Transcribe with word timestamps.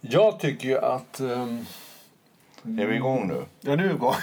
Jag 0.00 0.40
tycker 0.40 0.68
ju 0.68 0.78
att... 0.78 1.20
Um... 1.20 1.66
Är 2.62 2.86
vi 2.86 2.96
igång 2.96 3.28
nu? 3.28 3.44
Ja, 3.60 3.76
nu 3.76 3.84
är 3.84 3.88
vi 3.88 3.94
igång. 3.94 4.14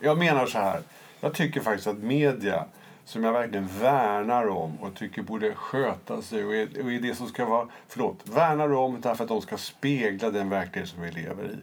jag 0.00 0.18
menar 0.18 0.46
så 0.46 0.58
här. 0.58 0.80
Jag 1.20 1.34
tycker 1.34 1.60
faktiskt 1.60 1.86
att 1.86 1.98
media 1.98 2.64
som 3.04 3.24
jag 3.24 3.32
verkligen 3.32 3.66
värnar 3.66 4.48
om 4.48 4.80
och 4.80 4.94
tycker 4.94 5.22
borde 5.22 5.54
sköta 5.54 6.22
sig 6.22 6.44
och 6.44 6.54
är, 6.54 6.82
och 6.82 6.92
är 6.92 7.00
det 7.00 7.14
som 7.14 7.26
ska 7.26 7.44
vara, 7.44 7.68
förlåt, 7.88 8.20
värnar 8.24 8.72
om 8.72 9.00
därför 9.00 9.24
att 9.24 9.28
de 9.28 9.42
ska 9.42 9.56
spegla 9.56 10.30
den 10.30 10.48
verklighet 10.48 10.88
som 10.88 11.02
vi 11.02 11.10
lever 11.10 11.44
i. 11.44 11.56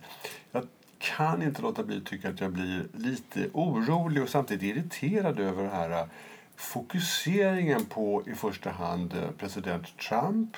Jag 0.52 0.68
kan 1.00 1.43
inte 1.43 1.61
låta 1.61 1.84
bli 1.84 1.98
att 1.98 2.05
tycka 2.05 2.30
att 2.30 2.41
jag 2.41 2.52
blir 2.52 2.88
lite 2.93 3.50
orolig 3.54 4.23
och 4.23 4.30
samtidigt 4.30 4.77
irriterad 4.77 5.39
över 5.39 5.63
den 5.63 5.71
här 5.71 5.89
eh, 5.89 6.05
fokuseringen 6.55 7.85
på 7.85 8.23
i 8.27 8.34
första 8.34 8.70
hand 8.70 9.13
eh, 9.13 9.31
president 9.38 9.98
Trump 9.98 10.57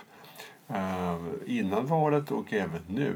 eh, 0.67 1.17
innan 1.45 1.85
valet 1.85 2.31
och 2.31 2.53
även 2.53 2.81
nu. 2.87 3.15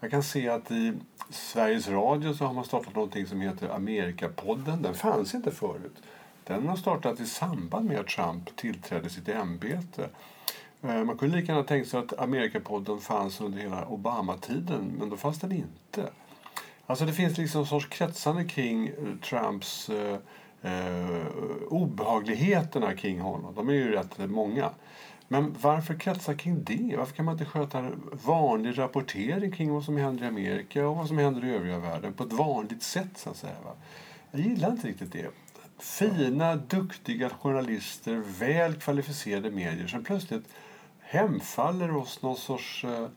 Jag 0.00 0.10
kan 0.10 0.22
se 0.22 0.48
att 0.48 0.70
i 0.70 0.92
Sveriges 1.30 1.88
Radio 1.88 2.34
så 2.34 2.44
har 2.44 2.52
man 2.52 2.64
startat 2.64 2.94
någonting 2.94 3.26
som 3.26 3.40
heter 3.40 3.68
Amerikapodden. 3.68 4.82
Den 4.82 4.94
fanns 4.94 5.34
inte 5.34 5.50
förut. 5.50 6.02
Den 6.44 6.68
har 6.68 6.76
startat 6.76 7.20
i 7.20 7.26
samband 7.26 7.88
med 7.88 8.00
att 8.00 8.08
Trump 8.08 8.56
tillträdde 8.56 9.10
sitt 9.10 9.28
ämbete. 9.28 10.08
Man 10.80 11.18
kunde 11.18 11.36
lika 11.36 11.52
gärna 11.52 11.64
tänkt 11.64 11.88
sig 11.88 12.00
att 12.00 12.18
Amerikapodden 12.18 12.98
fanns 12.98 13.40
under 13.40 13.58
hela 13.58 13.86
Obama-tiden, 13.86 14.94
men 14.98 15.10
då 15.10 15.16
fanns 15.16 15.40
den 15.40 15.52
inte. 15.52 16.10
Alltså 16.86 17.04
det 17.04 17.12
finns 17.12 17.38
liksom 17.38 17.60
en 17.60 17.66
sorts 17.66 17.88
kretsande 17.88 18.44
kring 18.44 18.88
eh, 18.88 18.94
Trumps 19.22 19.90
eh, 19.90 20.18
eh, 20.62 21.26
obehagligheterna 21.68 22.94
kring 22.94 23.20
honom. 23.20 23.54
De 23.54 23.68
är 23.68 23.72
ju 23.72 23.92
rätt 23.92 24.30
många. 24.30 24.70
Men 25.28 25.56
varför 25.60 25.94
kretsa 25.94 26.34
kring 26.34 26.64
det? 26.64 26.94
Varför 26.98 27.14
kan 27.14 27.24
man 27.24 27.34
inte 27.34 27.44
sköta 27.44 27.90
vanlig 28.24 28.78
rapportering 28.78 29.52
kring 29.52 29.72
vad 29.72 29.84
som 29.84 29.96
händer 29.96 30.24
i 30.24 30.28
Amerika 30.28 30.88
och 30.88 30.96
vad 30.96 31.08
som 31.08 31.18
händer 31.18 31.44
i 31.44 31.54
övriga 31.54 31.78
världen 31.78 32.12
på 32.12 32.24
ett 32.24 32.32
vanligt 32.32 32.82
sätt 32.82 33.10
så 33.18 33.30
att 33.30 33.36
säga? 33.36 33.56
Va? 33.64 33.72
Jag 34.30 34.40
gillar 34.40 34.70
inte 34.70 34.88
riktigt 34.88 35.12
det. 35.12 35.30
Fina, 35.78 36.56
duktiga 36.56 37.30
journalister, 37.30 38.22
väl 38.38 38.74
kvalificerade 38.74 39.50
medier 39.50 39.86
som 39.86 40.04
plötsligt 40.04 40.44
hemfaller 41.00 41.96
oss 41.96 42.22
någon 42.22 42.36
sorts 42.36 42.84
eh, 42.84 43.08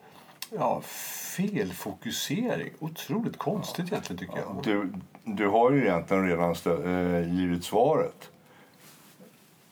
ja, 0.58 0.82
felfokusering. 1.36 2.74
Otroligt 2.80 3.38
konstigt 3.38 3.86
ja. 3.90 3.94
egentligen 3.94 4.20
tycker 4.20 4.38
jag. 4.38 4.60
Du, 4.64 4.94
du 5.24 5.48
har 5.48 5.72
ju 5.72 5.82
egentligen 5.82 6.28
redan 6.28 6.56
äh, 6.66 7.36
givit 7.36 7.64
svaret. 7.64 8.30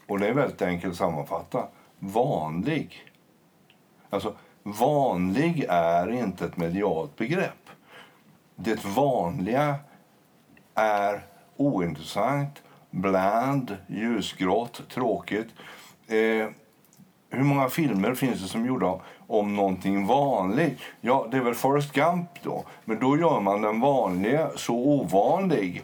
Och 0.08 0.20
det 0.20 0.28
är 0.28 0.34
väldigt 0.34 0.62
enkelt 0.62 0.92
att 0.92 0.98
sammanfatta. 0.98 1.67
Vanlig. 2.00 3.12
Alltså, 4.09 4.36
vanlig 4.64 5.66
är 5.70 6.12
inte 6.12 6.45
ett 6.45 6.58
medialt 6.58 7.16
begrepp. 7.16 7.70
Det 8.56 8.86
vanliga 8.86 9.75
är 10.75 11.25
ointressant, 11.58 12.64
bland, 12.90 13.78
ljusgrått, 13.88 14.81
tråkigt. 14.90 15.47
Eh, 16.08 16.47
hur 17.38 17.44
många 17.44 17.70
filmer 17.70 18.16
finns 18.16 18.42
det 18.42 18.48
som 18.48 18.66
gjorda 18.66 19.00
om 19.28 19.56
någonting 19.56 20.06
vanligt? 20.08 20.80
Ja, 21.02 21.28
det 21.31 21.38
är 21.38 21.42
väl 21.42 21.56
Forrest 21.56 21.94
Gump 21.94 22.30
då. 22.44 22.64
Men 22.86 23.00
då 23.00 23.17
gör 23.17 23.40
man 23.40 23.62
den 23.62 23.80
vanliga 23.80 24.50
så 24.56 24.75
ovanlig 24.75 25.84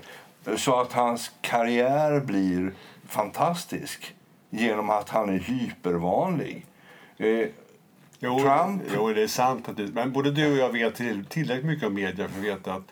så 0.58 0.81
att 0.81 0.94
hans 0.94 1.31
karriär 1.41 2.19
blir 2.19 2.73
fantastisk 3.08 4.16
genom 4.50 4.89
att 4.89 5.09
han 5.09 5.30
är 5.30 5.39
hypervanlig. 5.39 6.66
Eh, 7.17 7.47
jo, 8.19 8.39
Trump... 8.39 8.81
Jo, 8.95 9.13
det 9.13 9.23
är 9.23 9.28
sant. 9.28 9.69
Att 9.69 9.78
det, 9.78 9.94
men 9.94 10.11
både 10.11 10.31
du 10.31 10.51
och 10.51 10.57
jag 10.57 10.69
vet 10.69 10.95
tillräckligt 11.29 11.66
mycket 11.66 11.88
om 11.88 11.94
media 11.94 12.28
för 12.28 12.40
att 12.40 12.45
veta 12.45 12.74
att 12.74 12.91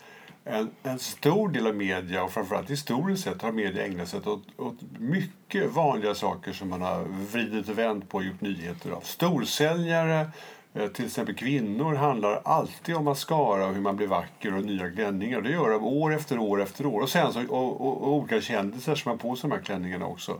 en, 0.49 0.69
en 0.83 0.99
stor 0.99 1.49
del 1.49 1.67
av 1.67 1.75
media 1.75 2.23
och 2.23 2.31
framförallt 2.31 2.69
historiskt 2.69 3.23
sett 3.23 3.41
har 3.41 3.51
media 3.51 3.85
ägnat 3.85 4.07
sig 4.07 4.19
åt, 4.19 4.47
åt 4.57 4.81
mycket 4.99 5.71
vanliga 5.71 6.15
saker 6.15 6.53
som 6.53 6.69
man 6.69 6.81
har 6.81 7.03
vridit 7.03 7.69
och 7.69 7.77
vänt 7.77 8.09
på 8.09 8.17
och 8.17 8.23
gjort 8.23 8.41
nyheter 8.41 8.91
av. 8.91 9.01
Storsäljare, 9.01 10.29
till 10.93 11.05
exempel 11.05 11.35
kvinnor 11.35 11.95
handlar 11.95 12.41
alltid 12.45 12.95
om 12.95 13.05
mascara 13.05 13.67
och 13.67 13.73
hur 13.73 13.81
man 13.81 13.95
blir 13.95 14.07
vacker 14.07 14.55
och 14.55 14.65
nya 14.65 14.91
klänningar. 14.91 15.41
Det 15.41 15.49
gör 15.49 15.69
de 15.69 15.83
år 15.83 16.13
efter 16.13 16.39
år 16.39 16.61
efter 16.61 16.85
år. 16.85 17.01
Och 17.01 17.09
sen 17.09 17.33
så, 17.33 17.47
och, 17.49 17.81
och, 17.81 18.01
och 18.01 18.13
olika 18.13 18.41
kändisar 18.41 18.95
som 18.95 19.09
har 19.09 19.17
på 19.17 19.35
sig 19.35 19.49
de 19.49 19.55
här 19.55 19.63
klänningarna 19.63 20.05
också 20.05 20.39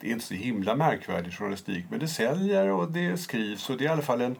det 0.00 0.06
är 0.08 0.12
inte 0.12 0.24
så 0.24 0.34
himla 0.34 0.76
märkvärdig 0.76 1.32
journalistik 1.32 1.84
men 1.90 1.98
det 1.98 2.08
säljer 2.08 2.70
och 2.70 2.92
det 2.92 3.18
skrivs 3.18 3.70
och 3.70 3.76
det 3.76 3.84
är 3.84 3.88
i 3.88 3.92
alla 3.92 4.02
fall 4.02 4.20
en, 4.20 4.36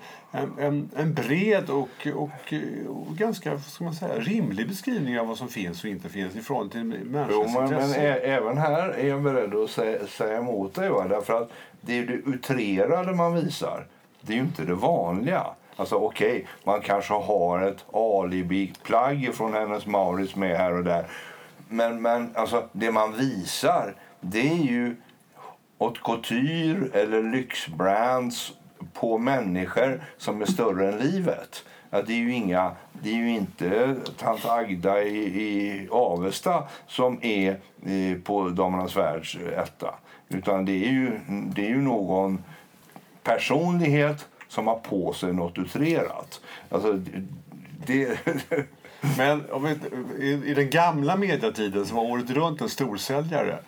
en, 0.59 0.91
en 0.97 1.15
bred 1.15 1.71
och, 1.71 2.07
och, 2.15 2.55
och 2.87 3.17
ganska 3.17 3.59
ska 3.59 3.85
man 3.85 3.95
säga, 3.95 4.21
rimlig 4.21 4.69
beskrivning 4.69 5.21
av 5.21 5.27
vad 5.27 5.39
som 5.39 5.49
finns 5.49 5.85
och 5.85 5.91
inte 5.91 6.09
finns 6.09 6.37
ifrån 6.37 6.71
till 6.71 6.85
människors 6.85 7.51
jo, 7.55 7.61
men, 7.61 7.71
men 7.71 7.93
även 8.23 8.59
här 8.59 8.89
är 8.89 9.09
jag 9.09 9.23
beredd 9.23 9.55
att 9.55 9.71
säga, 9.71 10.07
säga 10.07 10.39
emot 10.39 10.75
dig. 10.75 10.91
Va? 10.91 11.09
Därför 11.09 11.43
att 11.43 11.51
det 11.81 11.99
är 11.99 12.07
det 12.07 12.13
utrerade 12.13 13.15
man 13.15 13.35
visar. 13.35 13.87
Det 14.21 14.33
är 14.33 14.37
ju 14.37 14.43
inte 14.43 14.65
det 14.65 14.75
vanliga. 14.75 15.47
Alltså 15.77 15.95
okej, 15.95 16.31
okay, 16.31 16.45
man 16.65 16.81
kanske 16.81 17.15
har 17.15 17.63
ett 17.63 17.85
alibi-plagg 17.93 19.35
från 19.35 19.55
hennes 19.55 19.87
Maurits 19.87 20.37
med 20.37 20.57
här 20.57 20.73
och 20.73 20.85
där. 20.85 21.07
Men, 21.69 22.03
men 22.03 22.37
alltså, 22.37 22.69
det 22.73 22.93
man 22.93 23.13
visar, 23.13 23.95
det 24.21 24.49
är 24.51 24.63
ju 24.63 24.97
haute 25.79 26.01
couture 26.05 27.01
eller 27.01 27.23
lyxbrands 27.23 28.53
på 28.93 29.19
människor 29.19 30.03
som 30.17 30.43
är 30.43 30.47
större 30.47 30.93
än 30.93 30.99
livet. 30.99 31.65
Ja, 31.91 32.03
det, 32.03 32.13
är 32.13 32.17
ju 32.17 32.33
inga, 32.33 32.73
det 32.93 33.11
är 33.11 33.15
ju 33.15 33.31
inte 33.31 33.97
tant 34.19 34.45
Agda 34.45 35.03
i, 35.03 35.19
i 35.43 35.89
Avesta 35.91 36.63
som 36.87 37.19
är 37.23 37.51
eh, 37.87 38.19
på 38.25 38.49
Damernas 38.49 38.97
Världs 38.97 39.37
etta. 39.57 39.95
Utan 40.29 40.65
det 40.65 40.85
är, 40.87 40.91
ju, 40.91 41.21
det 41.29 41.67
är 41.67 41.69
ju 41.69 41.83
någon 41.83 42.43
personlighet 43.29 44.29
som 44.49 44.67
har 44.67 44.77
på 44.77 45.13
sig 45.13 45.33
något 45.33 45.59
utrerat. 45.59 46.41
Alltså, 46.71 47.01
det... 47.87 48.19
Men 49.19 49.45
vi, 49.63 50.27
i, 50.27 50.51
i 50.51 50.55
den 50.55 50.71
gamla 50.71 51.17
mediatiden 51.17 51.87
så 51.87 51.95
var 51.95 52.03
året 52.03 52.31
runt 52.31 52.61
en 52.61 52.69
storsäljare 52.69 53.59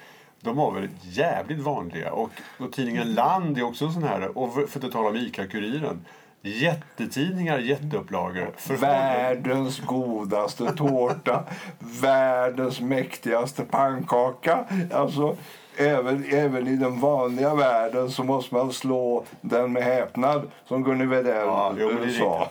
de 0.41 0.57
var 0.57 0.73
väl 0.73 0.89
jävligt 1.03 1.59
vanliga. 1.59 2.13
Och, 2.13 2.31
och 2.59 2.73
tidningen 2.73 3.15
Land 3.15 3.59
är 3.59 3.63
också 3.63 3.85
en 3.85 3.93
sån 3.93 4.03
här, 4.03 4.39
och 4.39 4.55
för 4.55 4.63
att 4.63 4.77
inte 4.77 4.91
tala 4.91 5.09
om 5.09 5.17
ICA-Kuriren. 5.17 6.05
Jättetidningar, 6.43 7.59
jätteupplagor. 7.59 8.53
För 8.57 8.77
världens 8.77 9.81
godaste 9.81 10.73
tårta, 10.73 11.45
världens 11.79 12.81
mäktigaste 12.81 13.65
pannkaka. 13.65 14.65
Alltså, 14.93 15.37
även, 15.77 16.25
även 16.31 16.67
i 16.69 16.77
den 16.77 17.01
vanliga 17.01 17.55
världen 17.55 18.11
så 18.11 18.25
måste 18.25 18.55
man 18.55 18.73
slå 18.73 19.25
den 19.41 19.73
med 19.73 19.83
häpnad, 19.83 20.51
som 20.65 20.85
Gunnar 20.85 21.07
Wedell 21.07 21.37
ja, 21.37 21.75
sa. 22.19 22.49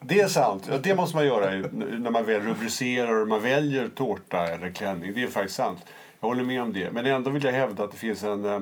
Det 0.00 0.20
är 0.20 0.28
sant. 0.28 0.70
Det 0.82 0.94
måste 0.94 1.16
man 1.16 1.26
göra 1.26 1.50
när 1.72 2.10
man 2.10 2.24
väl 2.24 2.40
rubricerar 2.40 3.20
och 3.20 3.28
man 3.28 3.42
väljer 3.42 3.88
tårta 3.88 4.46
eller 4.46 4.70
klänning. 4.70 5.12
Det 5.14 5.22
är 5.22 5.26
faktiskt 5.26 5.56
sant. 5.56 5.78
Jag 6.20 6.28
håller 6.28 6.44
med 6.44 6.62
om 6.62 6.72
det. 6.72 6.92
Men 6.92 7.06
ändå 7.06 7.30
vill 7.30 7.44
jag 7.44 7.52
hävda 7.52 7.84
att 7.84 7.90
det 7.90 7.96
finns 7.96 8.24
en, 8.24 8.44
eh, 8.44 8.60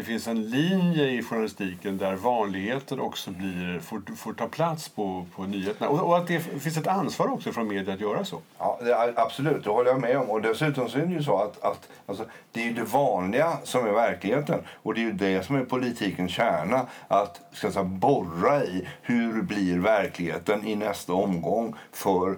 det 0.00 0.04
finns 0.04 0.28
en 0.28 0.50
linje 0.50 1.04
i 1.10 1.22
journalistiken 1.22 1.98
där 1.98 2.14
vanligheter 2.14 3.00
också 3.00 3.30
blir, 3.30 3.80
får, 3.80 4.16
får 4.16 4.32
ta 4.32 4.48
plats 4.48 4.88
på, 4.88 5.26
på 5.36 5.42
nyheterna. 5.42 5.88
Och, 5.90 6.08
och, 6.08 6.16
att 6.16 6.26
det 6.26 6.40
finns 6.40 6.76
ett 6.76 6.86
ansvar 6.86 7.32
också 7.32 7.52
från 7.52 7.68
media 7.68 7.94
att 7.94 8.00
göra 8.00 8.24
så. 8.24 8.40
Ja, 8.58 8.78
det, 8.82 9.14
absolut, 9.16 9.64
det 9.64 9.70
håller 9.70 9.90
jag 9.90 10.00
med 10.00 10.18
om. 10.18 10.30
Och 10.30 10.42
dessutom 10.42 10.88
så 10.88 10.98
är 10.98 11.06
det 11.06 11.12
ju 11.12 11.22
så 11.22 11.36
att, 11.36 11.64
att 11.64 11.88
alltså, 12.06 12.24
det 12.52 12.60
är 12.60 12.64
ju 12.64 12.72
det 12.72 12.84
vanliga 12.84 13.58
som 13.64 13.86
är 13.86 13.92
verkligheten. 13.92 14.60
Och 14.82 14.94
det 14.94 15.00
är 15.00 15.04
ju 15.04 15.12
det 15.12 15.46
som 15.46 15.56
är 15.56 15.64
politikens 15.64 16.32
kärna. 16.32 16.86
Att 17.08 17.40
ska 17.52 17.70
säga, 17.70 17.84
borra 17.84 18.64
i 18.64 18.88
hur 19.02 19.42
blir 19.42 19.78
verkligheten 19.78 20.66
i 20.66 20.76
nästa 20.76 21.12
omgång 21.12 21.74
för 21.92 22.36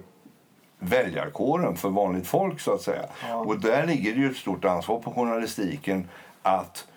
väljarkåren, 0.79 1.75
för 1.75 1.89
vanligt 1.89 2.27
folk. 2.27 2.59
så 2.59 2.73
att 2.73 2.81
säga. 2.81 3.05
Ja. 3.29 3.35
Och 3.35 3.59
där 3.59 3.87
ligger 3.87 4.13
det 4.13 4.19
ju 4.19 4.29
ett 4.29 4.37
stort 4.37 4.65
ansvar 4.65 4.99
på 4.99 5.11
journalistiken 5.11 6.07
att 6.41 6.87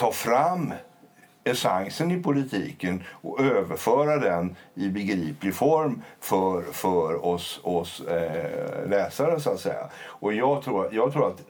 ta 0.00 0.12
fram 0.12 0.74
essensen 1.44 2.10
i 2.10 2.22
politiken 2.22 3.02
och 3.10 3.40
överföra 3.40 4.16
den 4.18 4.56
i 4.74 4.88
begriplig 4.88 5.54
form 5.54 6.02
för, 6.20 6.62
för 6.62 7.26
oss, 7.26 7.60
oss 7.62 8.00
eh, 8.00 8.88
läsare. 8.88 9.40
så 9.40 9.50
att 9.50 9.60
säga. 9.60 9.90
Och 10.02 10.32
jag 10.32 10.62
tror, 10.62 10.94
jag 10.94 11.12
tror 11.12 11.28
att 11.28 11.42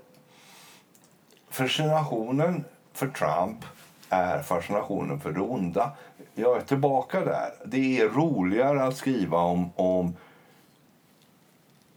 fascinationen 1.51 2.65
för 2.93 3.09
Trump 3.09 3.65
är 4.09 4.43
fascinationen 4.43 5.21
för 5.21 5.33
det 5.33 5.41
onda. 5.41 5.91
Jag 6.35 6.57
är 6.57 6.61
tillbaka 6.61 7.21
där. 7.21 7.51
Det 7.65 8.01
är 8.01 8.09
roligare 8.09 8.85
att 8.85 8.97
skriva 8.97 9.39
om, 9.39 9.71
om 9.77 10.17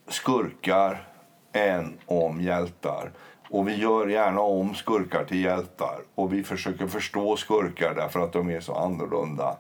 skurkar 0.08 1.08
än 1.54 1.98
om 2.06 2.42
hjältar. 2.42 3.12
Och 3.50 3.68
vi 3.68 3.76
gör 3.76 4.08
gärna 4.08 4.42
om 4.42 4.76
skurkar 4.76 5.24
till 5.26 5.44
hjältar. 5.44 6.00
Och 6.16 6.34
vi 6.34 6.44
försöker 6.44 6.88
förstå 6.88 7.38
skurkar 7.38 7.96
därför 7.96 8.20
att 8.20 8.34
de 8.34 8.50
är 8.50 8.60
så 8.60 8.76
annorlunda. 8.76 9.58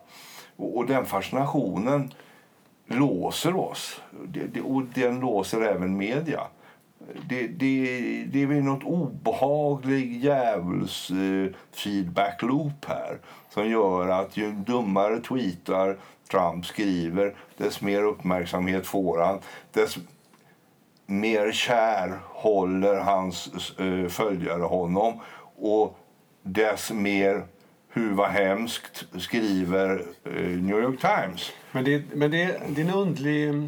Och, 0.56 0.78
och 0.78 0.86
den 0.86 1.06
fascinationen 1.06 2.14
låser 2.88 3.56
oss. 3.56 4.02
Det, 4.28 4.44
det, 4.54 4.62
och 4.62 4.84
den 4.84 5.20
låser 5.20 5.62
även 5.62 5.98
media. 5.98 6.42
Det, 7.30 7.48
det, 7.48 8.24
det 8.32 8.44
är 8.44 8.48
något 8.48 8.84
obehaglig 8.84 10.24
djävuls 10.24 11.10
eh, 11.10 11.54
feedback 11.72 12.42
loop 12.42 12.86
här 12.88 13.18
som 13.50 13.70
gör 13.70 14.10
att 14.10 14.38
ju 14.38 14.52
dummare 14.52 15.20
tweetar 15.20 15.98
Trump 16.32 16.66
skriver, 16.66 17.36
desto 17.58 17.86
mer 17.86 18.04
uppmärksamhet 18.04 18.86
får 18.86 19.20
han. 19.20 19.40
Desto 19.72 20.00
mer 21.06 21.52
kär 21.52 22.20
håller 22.24 22.96
hans 22.96 23.50
eh, 23.80 24.08
följare 24.08 24.64
honom 24.64 25.20
och 25.56 26.00
dess 26.42 26.92
mer 26.92 27.46
hur 27.90 28.14
vad 28.14 28.30
hemskt 28.30 29.06
skriver 29.18 30.06
eh, 30.24 30.32
New 30.42 30.80
York 30.80 31.00
Times. 31.02 31.52
Men 31.72 31.84
det, 31.84 32.04
men 32.14 32.32
det, 32.32 32.62
det 32.68 32.82
är 32.82 32.86
en 32.86 32.94
undlig... 32.94 33.50
eh, 33.50 33.64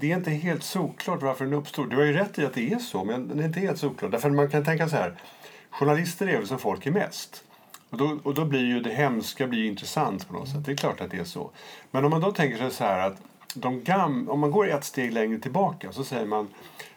det 0.00 0.12
är 0.12 0.16
inte 0.16 0.30
helt 0.30 0.62
såklart 0.62 1.22
varför 1.22 1.44
den 1.44 1.54
uppstår. 1.54 1.86
Du 1.86 1.96
har 1.96 2.04
ju 2.04 2.12
rätt 2.12 2.38
i 2.38 2.46
att 2.46 2.54
det 2.54 2.72
är 2.72 2.78
så, 2.78 3.04
men 3.04 3.36
det 3.36 3.42
är 3.42 3.46
inte 3.46 3.60
helt 3.60 3.78
såklart. 3.78 4.10
Därför 4.10 4.30
man 4.30 4.50
kan 4.50 4.64
tänka 4.64 4.88
så 4.88 4.96
här. 4.96 5.14
Journalister 5.70 6.26
är 6.26 6.38
väl 6.38 6.46
som 6.46 6.58
folk 6.58 6.86
är 6.86 6.90
mest. 6.90 7.44
Och 7.90 7.98
då, 7.98 8.18
och 8.22 8.34
då 8.34 8.44
blir 8.44 8.64
ju 8.64 8.80
det 8.80 8.90
hemska 8.90 9.46
blir 9.46 9.60
ju 9.60 9.66
intressant 9.66 10.28
på 10.28 10.34
något 10.34 10.48
sätt. 10.48 10.64
Det 10.64 10.72
är 10.72 10.76
klart 10.76 11.00
att 11.00 11.10
det 11.10 11.18
är 11.18 11.24
så. 11.24 11.50
Men 11.90 12.04
om 12.04 12.10
man 12.10 12.20
då 12.20 12.32
tänker 12.32 12.58
sig 12.58 12.70
så 12.70 12.84
här 12.84 13.06
att 13.06 13.16
de 13.54 13.84
gam, 13.84 14.28
om 14.28 14.40
man 14.40 14.50
går 14.50 14.68
ett 14.68 14.84
steg 14.84 15.12
längre 15.12 15.38
tillbaka 15.38 15.92
så 15.92 16.04
säger 16.04 16.26
man 16.26 16.48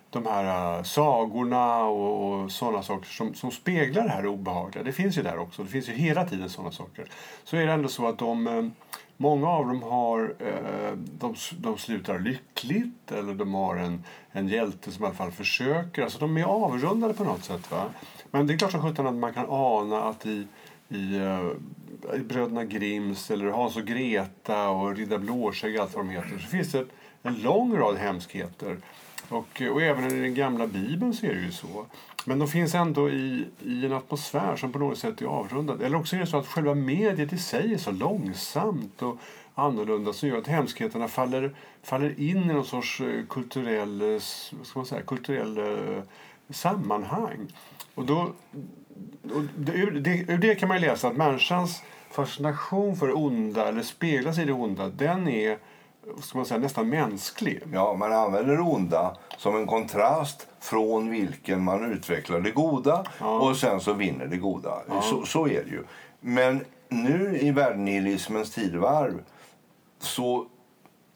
de 0.10 0.26
här 0.26 0.78
uh, 0.78 0.84
sagorna 0.84 1.84
och, 1.84 2.42
och 2.42 2.52
sådana 2.52 2.84
saker 2.84 3.10
som, 3.10 3.34
som 3.34 3.52
speglar 3.52 4.04
det 4.04 4.10
här 4.10 4.28
obehagliga. 4.28 4.84
Det 4.84 4.92
finns 4.92 5.18
ju 5.18 5.22
där 5.22 5.38
också. 5.38 5.64
Det 5.64 5.70
finns 5.70 5.90
ju 5.90 5.94
hela 5.94 6.26
tiden 6.26 6.50
sådana 6.50 6.72
saker. 6.72 7.06
Så 7.44 7.58
är 7.58 7.66
det 7.66 7.74
ändå 7.74 7.88
så 7.88 8.08
att 8.08 8.18
de, 8.18 8.48
uh, 8.48 8.70
många 9.18 9.48
av 9.48 9.68
dem 9.68 9.84
har, 9.84 10.22
uh, 10.22 10.94
de, 10.96 11.36
de 11.58 11.78
slutar 11.78 12.20
lyckligt 12.20 13.12
eller 13.12 13.34
de 13.34 13.54
har 13.54 13.76
en, 13.76 14.04
en 14.32 14.48
hjälte 14.48 14.92
som 14.92 15.04
i 15.04 15.08
alla 15.08 15.16
fall 15.16 15.32
försöker. 15.32 16.04
Alltså 16.04 16.20
de 16.20 16.38
är 16.38 16.44
avrundade 16.44 17.14
på 17.14 17.24
något 17.24 17.44
sätt. 17.44 17.72
Va? 17.72 17.86
Men 18.32 18.48
det 18.48 18.54
är 18.54 18.58
klart 18.58 18.72
som 18.72 18.82
sjutton 18.82 19.08
att 19.08 19.16
man 19.16 19.34
kan 19.34 19.46
ana 19.50 20.04
att 20.04 20.26
i 20.26 20.48
i, 20.92 21.20
uh, 21.20 21.52
i 21.81 21.81
Bröderna 22.24 22.66
Grimms 22.66 23.32
eller 23.32 23.46
Hans 23.46 23.78
och 23.78 23.86
Greta 23.86 24.70
och 24.70 24.96
Ridda 24.96 25.18
Blåskägg 25.18 25.78
allt 25.78 25.96
vad 25.96 26.06
de 26.06 26.10
heter 26.10 26.38
så 26.38 26.48
finns 26.48 26.72
det 26.72 26.86
en 27.24 27.42
lång 27.42 27.78
rad 27.78 27.98
hemskheter. 27.98 28.78
Och, 29.30 29.62
eh, 29.62 29.72
och 29.72 29.82
även 29.82 30.12
i 30.12 30.22
den 30.22 30.34
gamla 30.34 30.68
bibeln 30.68 31.14
så 31.14 31.26
är 31.26 31.34
det 31.34 31.42
ju 31.42 31.52
så. 31.52 31.86
Men 32.26 32.40
de 32.40 32.48
finns 32.48 32.76
ändå 32.76 33.10
i, 33.10 33.46
i 33.60 33.86
en 33.86 33.94
atmosfär 33.94 34.56
som 34.56 34.72
på 34.72 34.80
något 34.80 34.98
sätt 34.98 35.22
är 35.22 35.26
avrundad. 35.26 35.82
Eller 35.82 35.98
också 35.98 36.16
är 36.16 36.20
det 36.20 36.28
så 36.28 36.38
att 36.38 36.48
själva 36.48 36.76
mediet 36.76 37.34
i 37.34 37.38
sig 37.38 37.74
är 37.74 37.78
så 37.78 37.92
långsamt 37.92 39.02
och 39.02 39.18
annorlunda 39.56 40.14
som 40.14 40.30
gör 40.30 40.38
att 40.38 40.48
hemskheterna 40.48 41.08
faller, 41.08 41.56
faller 41.84 42.20
in 42.20 42.38
i 42.38 42.54
någon 42.54 42.66
sorts 42.66 43.02
eh, 43.02 43.26
kulturell, 43.30 44.02
eh, 44.02 44.20
ska 44.64 44.80
man 44.80 44.86
säga, 44.86 45.02
kulturell 45.02 45.58
eh, 45.58 46.04
sammanhang. 46.50 47.48
Och 47.96 48.06
då, 48.06 48.32
det, 49.56 49.72
ur, 49.72 49.92
det, 50.38 50.56
kan 50.56 50.70
man 50.70 50.82
läsa 50.82 51.08
att 51.08 51.16
människans 51.16 51.82
fascination 52.12 52.96
för 52.96 53.08
det 53.08 53.14
onda, 53.14 53.68
eller 53.68 53.82
speglas 53.82 54.40
i 54.40 54.46
det 54.46 54.54
onda, 54.54 54.88
den 54.90 55.28
är 55.28 55.58
ska 56.22 56.38
man 56.38 56.46
säga, 56.46 56.60
nästan 56.60 56.90
mänsklig. 56.90 57.62
Ja, 57.74 57.94
man 57.94 58.14
använder 58.14 58.56
det 58.56 58.62
onda 58.62 59.18
som 59.38 59.56
en 59.56 59.68
kontrast 59.68 60.48
från 60.60 61.10
vilken 61.10 61.64
man 61.64 61.92
utvecklar 61.92 62.40
det 62.40 62.52
goda 62.52 63.06
Ja. 63.20 63.40
och 63.40 63.58
sen 63.58 63.80
så 63.80 63.94
vinner 63.94 64.26
det 64.26 64.38
goda. 64.38 64.82
Ja. 64.90 65.02
Så, 65.02 65.26
så 65.26 65.48
är 65.48 65.64
det 65.64 65.70
ju. 65.70 65.84
Men 66.20 66.66
nu 66.90 67.38
i 67.42 67.52
världenihilismens 67.52 68.52
tidevarv 68.52 69.24
så 70.00 70.46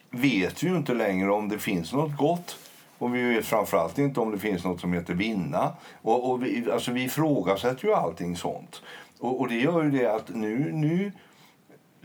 vet 0.10 0.64
vi 0.64 0.68
ju 0.68 0.76
inte 0.76 0.94
längre 0.94 1.32
om 1.32 1.50
det 1.50 1.60
finns 1.60 1.94
något 1.94 2.18
gott 2.18 2.58
och 2.97 3.15
vi 3.15 3.21
vet 3.21 3.45
framförallt 3.45 3.97
inte 3.97 4.19
om 4.19 4.31
det 4.31 4.39
finns 4.39 4.63
något 4.63 4.81
som 4.81 4.94
heter 4.94 5.13
vinna. 5.13 5.74
Och, 6.01 6.31
och 6.31 6.44
vi, 6.44 6.71
alltså 6.71 6.92
vi 6.92 7.03
ifrågasätter 7.03 7.88
ju 7.88 7.94
allting 7.94 8.36
sånt. 8.36 8.81
Och, 9.19 9.39
och 9.39 9.47
det 9.47 9.56
gör 9.56 9.83
ju 9.83 9.92
det 9.92 10.07
att 10.07 10.30
nu, 10.30 10.71
nu 10.71 11.12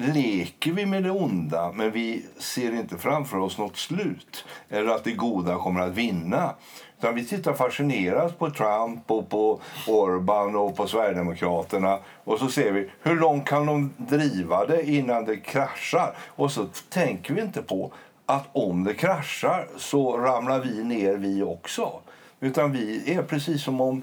leker 0.07 0.73
vi 0.73 0.87
med 0.87 1.03
det 1.03 1.11
onda 1.11 1.73
men 1.75 1.91
vi 1.91 2.27
ser 2.39 2.73
inte 2.73 2.99
framför 2.99 3.39
oss 3.39 3.59
något 3.59 3.77
slut 3.77 4.45
eller 4.69 4.91
att 4.91 5.05
det 5.05 5.13
goda 5.13 5.59
kommer 5.59 5.81
att 5.81 5.93
vinna. 5.93 6.55
Utan 6.99 7.15
vi 7.15 7.25
tittar 7.25 7.55
fascinerat 7.55 8.39
på 8.39 8.51
Trump 8.51 9.11
och 9.11 9.29
på 9.29 9.61
Orban 9.87 10.57
och 10.57 10.77
på 10.77 10.87
Sverigedemokraterna 10.87 11.99
och 12.25 12.39
så 12.39 12.49
ser 12.49 12.73
vi 12.73 12.91
hur 13.03 13.17
långt 13.17 13.47
kan 13.49 13.67
de 13.67 13.91
driva 13.97 14.67
det 14.67 14.91
innan 14.91 15.25
det 15.25 15.37
kraschar. 15.37 16.15
Och 16.19 16.53
så 16.53 16.67
tänker 16.89 17.35
vi 17.35 17.41
inte 17.41 17.63
på 17.63 17.93
att 18.31 18.49
om 18.53 18.85
det 18.85 18.95
kraschar 18.95 19.69
så 19.77 20.19
ramlar 20.19 20.61
vi 20.61 20.85
ner 20.85 21.17
vi 21.17 21.43
också. 21.43 21.93
Utan 22.41 22.73
vi 22.73 23.15
är 23.15 23.23
precis 23.23 23.63
som 23.63 23.81
om 23.81 24.03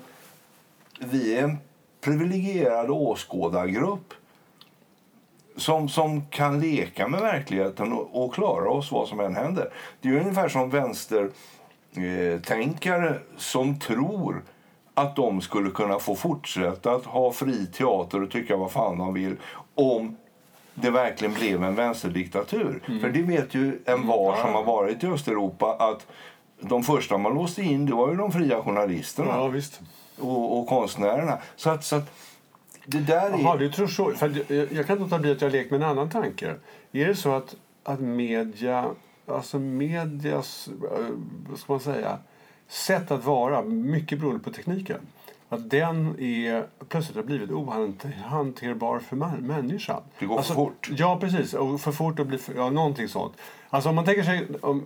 vi 1.00 1.36
är 1.36 1.44
en 1.44 1.58
privilegierad 2.02 2.90
åskådargrupp 2.90 4.14
som, 5.56 5.90
som 5.90 6.26
kan 6.26 6.60
leka 6.60 7.08
med 7.08 7.22
verkligheten 7.22 7.94
och, 7.94 8.26
och 8.26 8.34
klara 8.34 8.70
oss 8.70 8.92
vad 8.92 9.08
som 9.08 9.20
än 9.20 9.36
händer. 9.36 9.70
Det 10.02 10.10
är 10.10 10.20
ungefär 10.20 10.50
som 10.50 10.70
vänstertänkare 10.70 13.10
eh, 13.10 13.16
som 13.38 13.80
tror 13.80 14.44
att 14.94 15.16
de 15.16 15.42
skulle 15.42 15.70
kunna 15.70 16.00
få 16.00 16.16
fortsätta 16.16 16.92
att 16.92 17.06
ha 17.06 17.32
fri 17.32 17.66
teater 17.66 18.24
och 18.24 18.32
tycka 18.32 18.58
vad 18.58 18.72
fan 18.72 18.98
de 18.98 19.14
vill 19.14 19.36
om 19.76 20.18
det 20.82 20.90
verkligen 20.90 21.34
blev 21.34 21.64
en 21.64 21.76
vänsterdiktatur. 21.76 23.00
För 23.02 23.10
det 23.10 23.22
vet 23.22 23.54
ju 23.54 23.80
en 23.86 24.08
var 24.08 24.38
som 24.42 24.54
har 24.54 24.64
varit 24.64 25.04
i 25.04 25.08
Östeuropa 25.08 25.76
att 25.80 26.08
de 26.60 26.84
första 26.84 27.18
man 27.18 27.34
låste 27.34 27.62
in 27.62 27.86
det 27.86 27.94
var 27.94 28.10
ju 28.10 28.16
de 28.16 28.32
fria 28.32 28.62
journalisterna 28.62 29.30
Ja, 29.30 29.62
och, 30.20 30.60
och 30.60 30.68
konstnärerna. 30.68 31.38
Så 31.56 31.70
att, 31.70 31.84
så 31.84 31.96
att 31.96 32.12
det 32.86 33.00
där 33.00 33.54
är... 33.54 33.58
Du 33.58 33.72
tror 33.72 33.88
så. 33.88 34.12
För 34.12 34.44
jag, 34.48 34.72
jag 34.72 34.88
kan 34.88 34.94
inte 34.94 35.04
låta 35.04 35.20
bli 35.20 35.32
att 35.32 35.42
jag 35.42 35.52
lekt 35.52 35.72
med 35.72 35.82
en 35.82 35.90
annan 35.90 36.10
tanke. 36.10 36.56
Är 36.92 37.08
det 37.08 37.16
så 37.16 37.32
att, 37.32 37.56
att 37.84 38.00
media, 38.00 38.86
alltså 39.26 39.60
medias, 39.60 40.68
eh, 40.68 41.06
vad 41.50 41.60
ska 41.60 41.74
man 41.74 41.80
säga, 41.80 42.18
sätt 42.68 43.12
att 43.12 43.26
vara, 43.26 43.62
mycket 43.64 44.20
beroende 44.20 44.44
på 44.44 44.52
tekniken, 44.52 45.00
att 45.50 45.70
den 45.70 46.20
är 46.20 46.66
plötsligt 46.90 47.16
har 47.16 47.24
blivit 47.24 47.52
ohanterbar 47.52 49.00
för 49.00 49.16
människan. 49.42 50.02
Det 50.19 50.26
går 50.26 50.36
för 50.36 50.40
alltså, 50.40 50.54
fort. 50.54 50.90
Ja, 50.92 51.18
precis. 51.21 51.54
Och 51.54 51.81
för 51.81 51.92
fort 51.92 52.19
att 52.19 52.28
bli 52.28 52.38
för, 52.38 52.54
ja, 52.56 52.69
någonting 52.69 53.07
sånt. 53.07 53.33
Alltså 53.69 53.90
om 53.90 53.95
man 53.95 54.06
tänker 54.06 54.24
sig 54.24 54.48
om, 54.62 54.86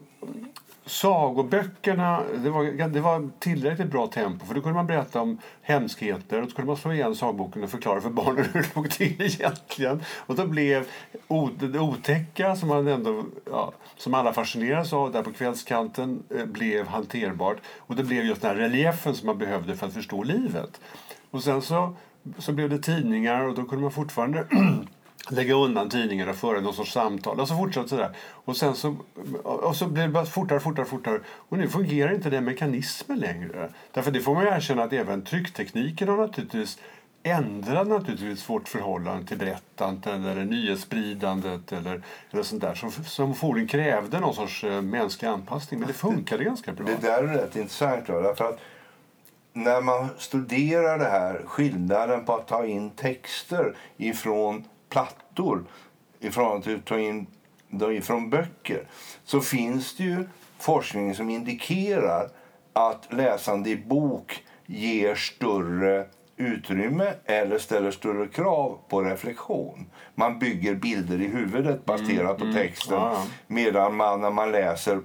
sagoböckerna, 0.86 2.24
det 2.44 2.50
var, 2.50 2.88
det 2.88 3.02
var 3.02 3.30
tillräckligt 3.40 3.92
bra 3.92 4.08
tempo 4.08 4.46
för 4.46 4.56
då 4.56 4.62
kunde 4.62 4.76
man 4.76 4.88
berätta 4.88 5.22
om 5.22 5.38
hemskheter 5.62 6.42
och 6.42 6.50
så 6.50 6.56
kunde 6.56 6.68
man 6.68 6.78
slå 6.78 6.94
igen 6.94 7.16
sagboken 7.16 7.64
och 7.64 7.70
förklara 7.70 8.02
för 8.02 8.10
barnen 8.10 8.46
hur 8.54 8.62
det 8.62 8.76
låg 8.76 8.90
till 8.90 9.22
egentligen. 9.22 10.04
Och 10.18 10.36
då 10.36 10.48
blev 10.48 10.88
det 11.60 11.80
otäcka 11.80 12.56
som 12.56 12.70
man 12.70 12.88
ändå, 12.88 13.24
ja, 13.52 13.74
som 13.98 14.14
alla 14.14 14.34
fascineras 14.34 14.94
av 14.94 15.12
där 15.12 15.24
på 15.24 15.32
kvällskanten 15.32 16.24
eh, 16.30 16.46
blev 16.46 16.88
hanterbart 16.88 17.58
och 17.78 17.96
det 17.96 18.04
blev 18.04 18.26
just 18.26 18.42
den 18.42 18.52
här 18.52 18.58
reliefen 18.58 19.16
som 19.16 19.28
man 19.28 19.38
behövde 19.38 19.76
för 19.76 19.88
att 19.88 19.94
förstå 19.94 20.24
livet. 20.24 20.82
Och 21.32 21.44
sen 21.44 21.62
så, 21.62 21.96
så 22.38 22.52
blev 22.52 22.70
det 22.70 22.80
tidningar 22.80 23.48
och 23.48 23.56
då 23.56 23.64
kunde 23.64 23.82
man 23.82 23.92
fortfarande 23.92 24.48
lägga 25.30 25.56
undan 25.56 25.90
tidningar 25.90 26.28
och 26.28 26.36
föra 26.36 26.62
någon 26.62 26.74
sorts 26.74 26.92
samtal. 26.92 27.40
Och 27.40 27.48
så 27.48 27.56
fortsatte 27.56 27.90
sådär. 27.90 28.16
Och 28.20 28.58
sen 28.58 28.76
så, 28.76 28.96
och 29.44 29.76
så 29.76 29.88
blev 29.88 30.08
det 30.08 30.14
bara 30.14 30.26
fortare, 30.26 30.60
fortare, 30.60 30.86
fortare. 30.86 31.20
Och 31.28 31.58
nu 31.58 31.68
fungerar 31.68 32.14
inte 32.14 32.30
den 32.30 32.46
mekanismen 32.46 33.20
längre. 33.20 33.70
Därför 33.92 34.12
det 34.12 34.20
får 34.20 34.34
man 34.34 34.44
ju 34.44 34.50
erkänna 34.50 34.84
att 34.84 34.94
även 34.94 35.22
trycktekniken 35.22 36.08
har 36.08 36.18
naturligtvis 36.18 36.80
ändrat 37.24 37.88
naturligtvis 37.88 38.50
vårt 38.50 38.70
förhållande 38.70 39.28
till 39.28 39.38
berättandet 39.38 40.08
eller 40.08 40.46
nyhetsspridandet 40.46 41.72
eller, 41.72 42.02
eller 42.32 42.44
sånt 42.44 42.62
där 42.62 42.76
som, 42.76 42.92
som 42.92 43.36
förmodligen 43.36 43.68
krävde 43.68 44.20
någon 44.20 44.36
sorts 44.36 44.64
eh, 44.64 44.82
mänsklig 44.82 45.30
anpassning. 45.30 45.80
Men 45.80 45.88
det 45.88 45.94
funkade 45.94 46.44
ganska 46.44 46.72
bra. 46.72 46.86
Det 46.86 47.08
där 47.08 47.24
är 47.24 47.28
rätt 47.28 47.56
intressant. 47.56 48.10
Va? 48.10 48.22
Därför 48.22 48.46
att 48.46 48.60
när 49.54 49.82
man 49.82 50.10
studerar 50.18 51.00
det 51.00 51.10
här, 51.10 51.42
skillnaden 51.46 52.26
på 52.26 52.36
att 52.36 52.48
ta 52.48 52.66
in 52.66 52.90
texter 52.90 53.76
ifrån 53.98 54.64
plattor 54.92 55.64
ifrån 56.20 56.62
till 56.62 56.76
att 56.76 56.86
ta 56.86 57.00
in 57.00 57.28
dem 57.70 57.92
ifrån 57.92 58.30
böcker 58.30 58.88
så 59.24 59.42
finns 59.42 59.96
det 59.98 60.04
ju 60.04 60.24
forskning 60.60 61.16
som 61.16 61.30
indikerar 61.30 62.30
att 62.74 63.14
läsande 63.14 63.70
i 63.70 63.78
bok 63.78 64.44
ger 64.66 65.16
större 65.16 66.06
utrymme 66.38 67.14
eller 67.26 67.60
ställer 67.60 67.92
större 67.92 68.28
krav 68.28 68.78
på 68.90 69.02
reflektion. 69.02 69.90
Man 70.16 70.40
bygger 70.40 70.76
bilder 70.76 71.22
i 71.22 71.28
huvudet 71.28 71.86
baserat 71.86 72.38
på 72.38 72.54
texten 72.54 72.98
Ja, 72.98 73.14
ja. 73.14 73.26
medan 73.48 73.96
man 73.96 74.22
när 74.22 74.32
man 74.32 74.52
läser 74.52 75.00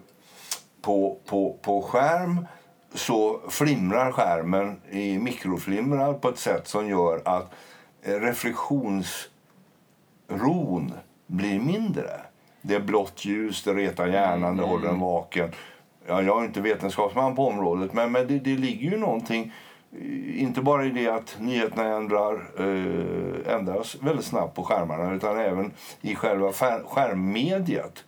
på, 0.82 1.18
på, 1.26 1.58
på 1.62 1.82
skärm 1.82 2.46
så 2.94 3.40
flimrar 3.48 4.12
skärmen 4.12 4.80
i 4.90 5.18
mikroflimrar 5.18 6.14
på 6.14 6.28
ett 6.28 6.38
sätt 6.38 6.68
som 6.68 6.88
gör 6.88 7.22
att 7.24 7.52
eh, 8.02 8.20
reflektionsron 10.28 10.92
blir 11.26 11.60
mindre. 11.60 12.10
Det 12.62 12.74
är 12.74 12.80
blått 12.80 13.24
ljus, 13.24 13.62
det 13.62 13.74
retar 13.74 14.06
hjärnan, 14.06 14.56
det 14.56 14.62
håller 14.62 14.88
den 14.88 15.00
vaken. 15.00 15.50
Ja, 16.06 16.22
jag 16.22 16.42
är 16.42 16.44
inte 16.44 16.60
vetenskapsman 16.60 17.36
på 17.36 17.46
området, 17.46 17.92
men, 17.92 18.12
men 18.12 18.26
det, 18.28 18.38
det 18.38 18.56
ligger 18.56 18.90
ju 18.90 18.96
någonting 18.96 19.52
eh, 19.92 20.42
inte 20.42 20.62
bara 20.62 20.84
i 20.84 20.90
det 20.90 21.08
att 21.08 21.36
nyheterna 21.40 21.96
ändrar, 21.96 22.34
eh, 22.58 23.54
ändras 23.54 23.96
väldigt 24.00 24.24
snabbt 24.24 24.54
på 24.54 24.64
skärmarna 24.64 25.14
utan 25.14 25.38
även 25.38 25.72
i 26.00 26.14
själva 26.14 26.52
skärmmediet 26.84 28.04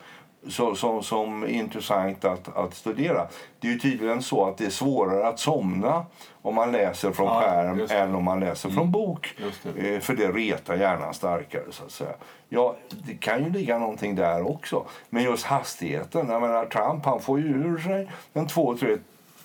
så, 0.49 0.75
som, 0.75 1.03
som 1.03 1.43
är 1.43 1.47
intressant 1.47 2.25
att, 2.25 2.57
att 2.57 2.75
studera. 2.75 3.27
Det 3.61 3.73
är 3.73 3.79
tydligen 3.79 4.23
så 4.23 4.47
att 4.47 4.59
det 4.59 4.65
är 4.65 4.71
svårare 4.71 5.29
att 5.29 5.39
somna 5.39 6.07
om 6.43 6.55
man 6.55 6.73
läser 6.73 7.13
från 7.13 7.27
ja, 7.27 7.41
skärm 7.41 7.87
än 7.91 8.15
om 8.15 8.25
man 8.25 8.41
läser 8.41 8.69
mm. 8.69 8.77
från 8.77 8.91
bok. 8.91 9.35
Det. 9.63 9.95
Eh, 9.95 10.01
för 10.01 10.15
det 10.15 10.29
retar 10.29 10.77
hjärnan 10.77 11.15
starkare. 11.15 11.63
så 11.71 11.85
att 11.85 11.91
säga. 11.91 12.15
Ja, 12.49 12.77
det 13.07 13.15
kan 13.15 13.45
ju 13.45 13.51
ligga 13.51 13.79
någonting 13.79 14.15
där 14.15 14.51
också. 14.51 14.85
Men 15.11 15.23
just 15.23 15.45
hastigheten. 15.45 16.29
Jag 16.29 16.41
menar, 16.41 16.67
Trump 16.67 17.05
han 17.05 17.21
får 17.21 17.41
ju 17.41 17.47
ur 17.47 17.79
sig 17.79 18.09
en 18.33 18.47
två, 18.47 18.77
tre 18.77 18.97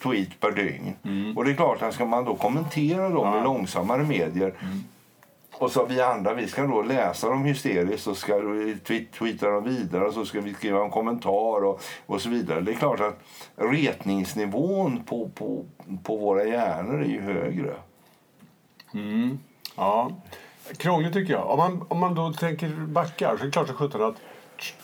tweet 0.03 0.39
per 0.39 0.51
dygn. 0.51 0.93
Mm. 1.03 1.37
Och 1.37 1.45
det 1.45 1.51
är 1.51 1.55
klart 1.55 1.81
att 1.81 1.93
ska 1.93 2.05
man 2.05 2.25
då 2.25 2.35
kommentera 2.35 3.09
dem 3.09 3.27
ja. 3.27 3.39
i 3.39 3.43
långsammare 3.43 4.03
medier 4.03 4.53
mm. 4.61 4.83
Och 5.53 5.71
så 5.71 5.85
vi 5.85 6.01
andra 6.01 6.33
vi 6.33 6.47
ska 6.47 6.67
då 6.67 6.81
läsa 6.81 7.29
dem 7.29 7.43
hysteriskt 7.43 8.07
och 8.07 8.17
ska 8.17 8.33
tweeta 9.17 9.49
dem 9.49 9.63
vidare 9.63 10.05
och 10.05 10.13
så 10.13 10.25
ska 10.25 10.41
vi 10.41 10.53
skriva 10.53 10.83
en 10.83 10.91
kommentar 10.91 11.65
och, 11.65 11.81
och 12.05 12.21
så 12.21 12.29
vidare. 12.29 12.61
Det 12.61 12.71
är 12.71 12.75
klart 12.75 12.99
att 12.99 13.19
retningsnivån 13.55 15.03
på, 15.03 15.29
på, 15.29 15.65
på 16.03 16.17
våra 16.17 16.43
hjärnor 16.43 17.01
är 17.01 17.07
ju 17.07 17.21
högre. 17.21 17.75
Mm. 18.93 19.39
Ja, 19.75 20.11
krångligt 20.77 21.13
tycker 21.13 21.33
jag. 21.33 21.49
Om 21.49 21.57
man, 21.57 21.85
om 21.87 21.99
man 21.99 22.15
då 22.15 22.33
tänker 22.33 22.69
backar 22.69 23.37
så 23.37 23.41
är 23.41 23.45
det 23.45 23.51
klart 23.51 23.67
som 23.67 23.75
sjutton 23.75 24.03
att 24.03 24.15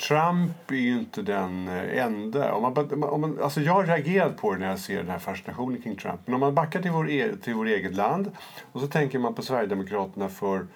Trump 0.08 0.72
är 0.72 0.76
ju 0.76 1.00
inte 1.00 1.22
den 1.22 1.68
eh, 1.68 2.04
enda. 2.06 2.54
Om 2.54 2.62
man, 2.62 3.04
om 3.04 3.22
man, 3.22 3.40
alltså 3.44 3.62
jag 3.62 3.74
har 3.74 3.84
reagerat 3.84 4.38
på 4.38 4.54
det 4.54 4.60
när 4.60 4.70
jag 4.70 4.80
ser 4.80 4.98
den 4.98 5.10
här 5.10 5.20
fascinationen 5.20 5.82
kring 5.82 5.96
Trump. 5.96 6.20
Men 6.26 6.34
om 6.34 6.40
man 6.40 6.56
backar 6.56 6.82
till 6.82 6.92
vår, 6.92 7.10
e- 7.10 7.36
till 7.44 7.54
vår 7.54 7.66
eget 7.66 7.96
land 7.96 8.32
och 8.72 8.82
så 8.82 8.88
tänker 8.88 9.20
man 9.20 9.34
på 9.34 9.42
Sverigedemokraterna 9.42 10.30
för 10.30 10.68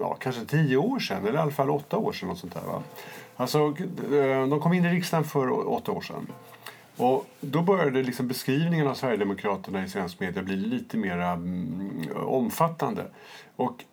ja, 0.00 0.16
kanske 0.20 0.44
tio 0.44 0.76
år 0.76 0.98
sedan, 0.98 1.26
eller 1.26 1.38
i 1.38 1.42
alla 1.42 1.50
fall 1.50 1.70
åtta 1.70 1.96
år 1.96 2.12
sedan. 2.12 2.28
Något 2.28 2.38
sånt 2.38 2.54
där, 2.54 2.62
va? 2.62 2.82
Alltså, 3.36 3.58
eh, 3.58 4.48
de 4.48 4.60
kom 4.60 4.72
in 4.72 4.84
i 4.84 4.88
riksdagen 4.88 5.24
för 5.24 5.68
åtta 5.68 5.92
år 5.92 6.00
sedan. 6.00 6.26
Och 6.96 7.26
då 7.40 7.62
började 7.62 8.02
liksom 8.02 8.28
beskrivningen 8.28 8.86
av 8.86 8.94
Sverigedemokraterna 8.94 9.84
i 9.84 9.88
svensk 9.88 10.20
media 10.20 10.42
bli 10.42 10.56
lite 10.56 10.96
mer 10.96 11.18
mm, 11.18 12.08
omfattande. 12.16 13.04
Och 13.56 13.84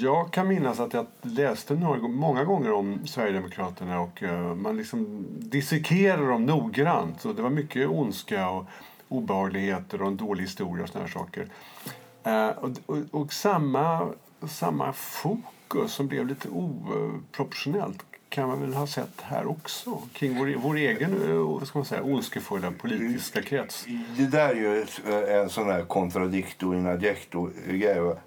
jag 0.00 0.32
kan 0.32 0.48
minnas 0.48 0.80
att 0.80 0.94
jag 0.94 1.06
läste 1.22 1.74
några, 1.74 2.08
många 2.08 2.44
gånger 2.44 2.72
om 2.72 3.06
Sverigedemokraterna 3.06 4.00
och 4.00 4.22
uh, 4.22 4.54
man 4.54 4.76
liksom 4.76 5.26
dissekerade 5.38 6.28
dem 6.28 6.46
noggrant. 6.46 7.24
Och 7.24 7.34
det 7.34 7.42
var 7.42 7.50
mycket 7.50 7.88
ondska 7.88 8.48
och 8.48 8.66
obehagligheter 9.08 10.02
och 10.02 10.08
en 10.08 10.16
dålig 10.16 10.42
historia 10.42 10.84
och 10.84 10.88
såna 10.88 11.08
saker. 11.08 11.48
Uh, 12.26 12.48
och, 12.48 12.70
och, 12.86 12.98
och, 13.10 13.32
samma, 13.32 14.08
samma 14.48 14.92
fokus 14.92 15.92
som 15.92 16.06
blev 16.08 16.26
lite 16.26 16.48
oproportionellt 16.48 18.04
kan 18.34 18.48
man 18.48 18.60
väl 18.60 18.74
ha 18.74 18.86
sett 18.86 19.20
här 19.20 19.46
också 19.46 19.98
kring 20.12 20.38
vår, 20.38 20.54
vår 20.56 20.76
egen 20.76 21.30
eh, 21.30 21.36
vad 21.36 21.66
ska 21.66 21.78
man 21.78 21.86
säga, 21.86 22.02
ondskefulla 22.02 22.70
politiska 22.70 23.42
krets. 23.42 23.86
Det 24.16 24.26
där 24.26 24.48
är 24.48 24.54
ju 24.54 24.86
eh, 25.06 25.40
en 25.40 25.48
sån 25.48 25.70
här 25.70 25.82
contradicto 25.82 26.74
in 26.74 26.86
adjecto. 26.86 27.50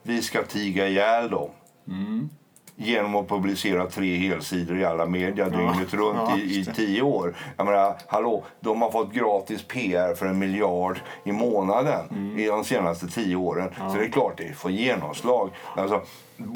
Vi 0.03 0.21
ska 0.21 0.43
tiga 0.43 0.87
ihjäl 0.87 1.29
dem. 1.29 1.49
Mm. 1.87 2.29
Genom 2.75 3.15
att 3.15 3.27
publicera 3.27 3.85
tre 3.85 4.17
helsidor 4.17 4.79
i 4.79 4.85
alla 4.85 5.05
media 5.05 5.49
ja. 5.51 5.57
dygnet 5.57 5.93
runt 5.93 6.19
ja, 6.29 6.37
i, 6.37 6.59
i 6.59 6.65
tio 6.65 7.01
år. 7.01 7.35
Jag 7.57 7.65
menar, 7.65 7.95
hallå, 8.07 8.43
de 8.59 8.81
har 8.81 8.91
fått 8.91 9.13
gratis 9.13 9.63
PR 9.63 10.15
för 10.15 10.25
en 10.25 10.39
miljard 10.39 10.99
i 11.23 11.31
månaden 11.31 12.09
mm. 12.09 12.39
i 12.39 12.45
de 12.45 12.63
senaste 12.63 13.07
tio 13.07 13.35
åren. 13.35 13.69
Ja. 13.79 13.89
Så 13.89 13.97
det 13.97 14.05
är 14.05 14.09
klart 14.09 14.37
det 14.37 14.53
får 14.53 14.71
genomslag. 14.71 15.49
Alltså, 15.75 16.01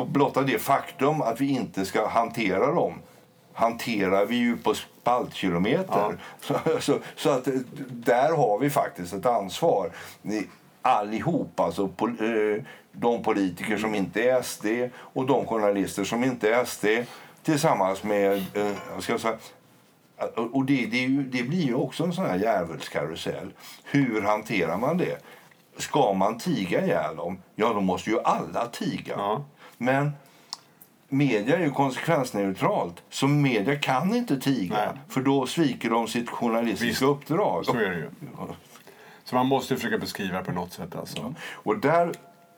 blotta 0.06 0.42
det 0.42 0.62
faktum 0.62 1.22
att 1.22 1.42
vi 1.42 1.50
inte 1.50 1.86
ska 1.86 2.08
hantera 2.08 2.74
dem 2.74 2.94
hanterar 3.54 4.26
vi 4.26 4.36
ju 4.36 4.58
på 4.58 4.74
spaltkilometer. 4.74 5.86
Ja. 5.88 6.14
Så, 6.42 6.80
så, 6.80 7.00
så, 7.16 7.30
att 7.30 7.48
där 7.90 8.36
har 8.36 8.60
vi 8.60 8.70
faktiskt 8.70 9.14
ett 9.14 9.26
ansvar. 9.26 9.92
Allihop, 10.82 11.60
alltså 11.60 11.88
pol, 11.88 12.10
eh, 12.10 12.64
de 12.92 13.24
politiker 13.24 13.78
som 13.78 13.96
inte 13.96 14.30
är 14.30 14.42
SD 14.42 14.66
och 14.96 15.26
de 15.26 15.46
journalister 15.46 16.04
som 16.04 16.24
inte 16.24 16.54
är 16.54 16.66
SD 16.66 16.86
tillsammans 17.44 18.04
med, 18.04 18.34
eh, 18.34 19.00
ska 19.00 19.18
säga, 19.18 19.38
och 20.36 20.66
det, 20.66 20.86
det, 20.86 21.08
det, 21.08 21.44
blir 21.44 21.62
ju 21.62 21.76
också 21.76 22.04
en 22.04 22.14
sån 22.14 22.26
här 22.26 22.38
djävulskarusell. 22.38 23.54
Hur 23.84 24.22
hanterar 24.22 24.78
man 24.78 24.98
det? 24.98 25.18
Ska 25.78 26.14
man 26.14 26.38
tiga 26.38 26.86
ihjäl 26.86 27.16
dem? 27.16 27.42
Ja, 27.56 27.74
då 27.74 27.82
måste 27.82 28.10
ju 28.10 28.20
alla 28.20 28.68
tiga. 28.68 29.14
Ja. 29.18 29.46
Men 29.78 30.12
media 31.12 31.58
är 31.58 31.62
ju 31.62 31.72
konsekvensneutralt. 31.72 33.04
Så 33.10 33.28
media 33.28 33.80
kan 33.80 34.16
inte 34.16 34.40
tiga, 34.40 34.76
Nej. 34.76 34.88
för 35.10 35.22
då 35.22 35.46
sviker 35.46 35.90
de 35.90 36.08
sitt 36.08 36.30
journalistiska 36.30 36.88
Visst. 36.88 37.02
uppdrag. 37.02 37.66
Så 37.66 37.76
är 37.76 37.90
det 37.90 37.98
ju. 37.98 38.10
Så 39.24 39.36
man 39.36 39.46
måste 39.46 39.76
försöka 39.76 39.98
beskriva 39.98 40.44
på 40.44 40.52
något 40.52 40.74
sätt. 40.74 40.96
Alltså. 40.96 41.18
Ja. 41.18 41.34
Och 41.54 41.78
där 41.78 42.12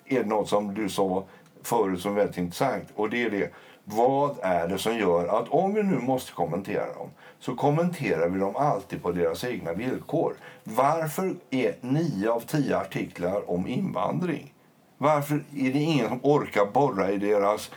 är 0.05 0.24
det 0.24 0.29
något 0.29 0.50
som 0.50 0.74
du 0.74 0.89
sa 0.89 1.24
förut 1.63 2.01
som 2.01 2.12
är 2.12 2.15
väldigt 2.15 2.38
intressant. 2.38 2.88
Och 2.95 3.10
det 3.10 3.24
är 3.24 3.29
det. 3.29 3.53
Vad 3.83 4.38
är 4.41 4.67
det 4.67 4.77
som 4.77 4.98
gör 4.98 5.39
att 5.39 5.50
om 5.50 5.74
vi 5.74 5.83
nu 5.83 6.00
måste 6.00 6.31
kommentera 6.31 6.93
dem 6.93 7.10
så 7.39 7.55
kommenterar 7.55 8.29
vi 8.29 8.39
dem 8.39 8.55
alltid 8.55 9.03
på 9.03 9.12
deras 9.12 9.43
egna 9.43 9.74
villkor. 9.74 10.36
Varför 10.63 11.36
är 11.50 11.75
nio 11.81 12.31
av 12.31 12.39
tio 12.39 12.77
artiklar 12.77 13.51
om 13.51 13.67
invandring? 13.67 14.53
Varför 14.98 15.36
är 15.36 15.74
det 15.74 15.79
ingen 15.79 16.07
som 16.07 16.19
orkar 16.24 16.65
borra 16.65 17.12
i 17.12 17.17
deras 17.17 17.72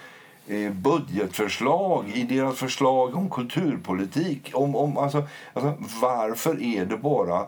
budgetförslag, 0.73 2.09
i 2.15 2.23
deras 2.23 2.59
förslag 2.59 3.17
om 3.17 3.31
kulturpolitik. 3.31 4.51
Om, 4.55 4.77
om, 4.77 4.99
alltså, 4.99 5.23
alltså, 5.53 5.75
varför 6.01 6.63
är 6.63 6.85
det 6.85 6.97
bara 6.97 7.47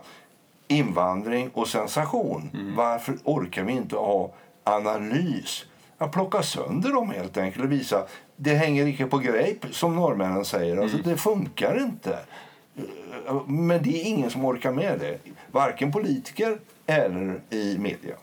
invandring 0.67 1.49
och 1.53 1.67
sensation? 1.67 2.49
Mm. 2.53 2.75
Varför 2.75 3.17
orkar 3.23 3.63
vi 3.63 3.73
inte 3.73 3.95
ha 3.95 4.31
analys? 4.63 5.65
Att 5.97 6.11
plocka 6.11 6.43
sönder 6.43 6.89
dem 6.91 7.09
helt 7.09 7.37
enkelt 7.37 7.65
och 7.65 7.71
visa 7.71 8.05
det 8.41 8.53
hänger 8.53 8.87
inte 8.87 9.05
på 9.05 9.17
grepp 9.17 9.65
som 9.71 9.95
norrmännen 9.95 10.45
säger. 10.45 10.77
Alltså, 10.77 10.97
mm. 10.97 11.09
Det 11.09 11.17
funkar 11.17 11.83
inte. 11.83 12.19
Men 13.47 13.83
det 13.83 14.01
är 14.01 14.05
ingen 14.05 14.29
som 14.29 14.45
orkar 14.45 14.71
med 14.71 14.99
det. 14.99 15.19
Varken 15.51 15.91
politiker 15.91 16.59
eller 16.85 17.41
i 17.49 17.77
media 17.77 18.15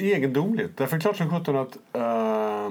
egendomligt. 0.00 0.76
Därför 0.76 0.96
är 0.96 0.98
det 0.98 1.02
klart 1.02 1.16
som 1.16 1.30
sjutton 1.30 1.56
att 1.56 1.76
uh, 1.96 2.70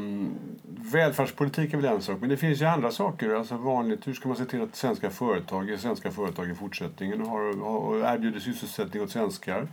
välfärdspolitik 0.66 1.74
är 1.74 1.78
väl 1.78 1.86
en 1.86 2.02
sak. 2.02 2.18
Men 2.20 2.30
det 2.30 2.38
finns 2.38 2.62
ju 2.62 2.66
andra 2.66 2.92
saker. 2.92 3.36
Alltså 3.36 3.56
vanligt, 3.56 4.08
hur 4.08 4.14
ska 4.14 4.28
man 4.28 4.38
se 4.38 4.46
till 4.46 4.62
att 4.62 4.76
svenska 4.76 5.10
företag 5.10 5.70
är 5.70 5.78
svenska 5.78 6.12
företag 6.12 6.50
i 6.50 6.56
fortsättningen 6.56 7.22
och, 7.22 7.28
har, 7.28 7.62
och 7.62 8.00
erbjuder 8.00 8.40
sysselsättning 8.40 9.04
åt 9.04 9.12
svenskar? 9.12 9.68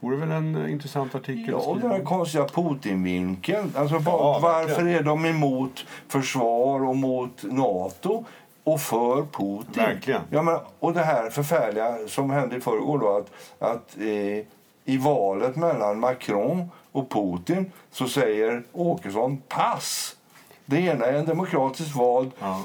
vore 0.00 0.16
väl 0.16 0.30
en 0.30 0.68
intressant 0.68 1.14
artikel 1.14 1.48
Ja, 1.48 1.56
och 1.56 1.80
den 1.80 1.90
här 1.90 2.02
konstiga 2.02 2.44
Putin-vinkeln. 2.44 3.72
Alltså, 3.76 4.02
ja, 4.06 4.38
varför 4.42 4.88
är 4.88 5.02
de 5.02 5.26
emot 5.26 5.86
försvar 6.08 6.84
och 6.84 6.96
mot 6.96 7.42
Nato? 7.42 8.24
och 8.64 8.80
för 8.80 9.22
Putin. 9.22 9.84
Verkligen. 9.84 10.20
Ja, 10.30 10.42
men, 10.42 10.58
och 10.78 10.92
det 10.92 11.02
här 11.02 11.30
förfärliga 11.30 12.08
som 12.08 12.30
hände 12.30 12.56
i 12.56 12.60
förrgår 12.60 12.98
då 12.98 13.16
att, 13.16 13.30
att 13.72 13.96
eh, 14.00 14.46
i 14.84 14.96
valet 14.96 15.56
mellan 15.56 16.00
Macron 16.00 16.70
och 16.92 17.10
Putin 17.10 17.72
så 17.90 18.08
säger 18.08 18.62
Åkesson 18.72 19.36
pass. 19.48 20.16
Det 20.64 20.80
ena 20.80 21.04
är 21.04 21.12
en 21.12 21.26
demokratiskt 21.26 21.96
vald 21.96 22.30
ja. 22.38 22.62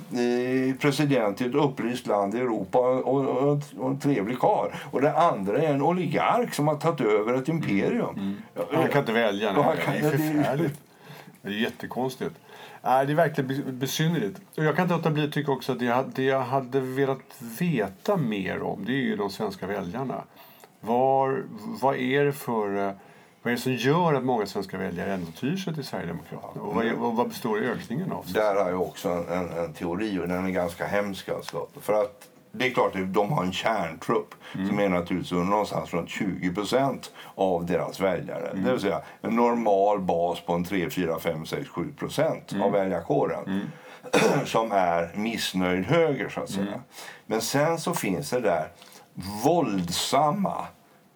president 0.79 1.41
i 1.41 1.45
ett 1.45 1.55
upplyst 1.55 2.07
land 2.07 2.35
i 2.35 2.37
Europa 2.37 2.79
och, 2.79 3.25
och, 3.25 3.61
och 3.77 3.89
en 3.89 3.99
trevlig 3.99 4.39
karl. 4.39 4.69
Och 4.91 5.01
det 5.01 5.17
andra 5.17 5.61
är 5.61 5.73
en 5.73 5.81
oligark 5.81 6.53
som 6.53 6.67
har 6.67 6.75
tagit 6.75 7.01
över 7.01 7.33
ett 7.33 7.47
imperium. 7.47 8.09
Mm. 8.09 8.35
Mm. 8.55 8.81
Han 8.81 8.89
kan 8.89 8.99
inte 8.99 9.13
välja. 9.13 9.53
Nej. 9.53 9.77
Kan, 9.85 9.93
det 9.93 9.99
är 9.99 10.11
förfärligt. 10.11 10.79
Det 11.41 11.49
är 11.49 11.53
jättekonstigt. 11.53 12.35
det 12.81 12.89
är 12.89 13.05
verkligen 13.05 13.79
besynnerligt. 13.79 14.41
jag 14.55 14.75
kan 14.75 14.83
inte 14.83 14.95
låta 14.95 15.09
bli 15.09 15.23
att 15.23 15.33
tycka 15.33 15.51
också 15.51 15.71
att 15.71 15.79
det 15.79 15.85
jag, 15.85 16.05
det 16.15 16.23
jag 16.23 16.41
hade 16.41 16.79
velat 16.79 17.19
veta 17.59 18.17
mer 18.17 18.61
om 18.61 18.85
det 18.85 18.91
är 18.91 19.03
ju 19.03 19.15
de 19.15 19.29
svenska 19.29 19.67
väljarna. 19.67 20.23
Var, 20.81 21.43
vad 21.81 21.95
är 21.95 22.25
det 22.25 22.33
för 22.33 22.95
vad 23.47 23.51
är 23.51 23.55
det 23.55 23.61
som 23.61 23.73
gör 23.73 24.13
att 24.13 24.23
många 24.23 24.45
svenska 24.45 24.77
väljare 24.77 25.13
ändå 25.13 25.31
tyr 25.31 25.57
sig 25.57 25.73
till 25.73 25.83
Sverigedemokraterna? 25.83 26.65
Och 26.65 26.75
vad, 26.75 26.85
är, 26.85 26.93
vad, 26.93 27.15
vad 27.15 27.27
består 27.27 27.57
ökningen 27.57 28.11
av? 28.11 28.25
Där 28.33 28.55
har 28.55 28.69
jag 28.69 28.81
också 28.81 29.09
en, 29.09 29.27
en, 29.27 29.57
en, 29.57 29.73
teori 29.73 30.19
och 30.19 30.27
den 30.27 30.45
är 30.45 30.49
ganska 30.49 30.85
hemsk. 30.85 31.29
Alltså. 31.29 31.67
För 31.81 31.93
att 32.01 32.27
det 32.51 32.67
är 32.67 32.71
klart 32.71 32.95
att 32.95 33.13
de 33.13 33.31
har 33.31 33.43
en 33.43 33.53
kärntrupp 33.53 34.35
som 34.69 34.79
är 34.79 34.89
naturligtvis 34.89 35.31
någonstans 35.31 35.93
runt 35.93 36.09
20 36.09 36.53
procent 36.53 37.11
av 37.35 37.65
deras 37.65 37.99
väljare. 37.99 38.51
Det 38.53 38.71
vill 38.71 38.81
säga 38.81 39.01
en 39.21 39.35
normal 39.35 39.99
bas 39.99 40.41
på 40.41 40.53
en 40.53 40.63
3, 40.63 40.89
4, 40.89 41.19
5, 41.19 41.45
6, 41.45 41.69
7 41.69 41.93
procent 41.99 42.55
av 42.61 42.71
väljarkåren 42.71 43.69
som 44.45 44.71
är 44.71 45.11
missnöjd 45.15 45.85
höger 45.85 46.29
så 46.29 46.41
att 46.41 46.49
säga. 46.49 46.81
Men 47.25 47.41
sen 47.41 47.79
så 47.79 47.93
finns 47.93 48.29
det 48.29 48.39
där 48.39 48.67
våldsamma, 49.43 50.65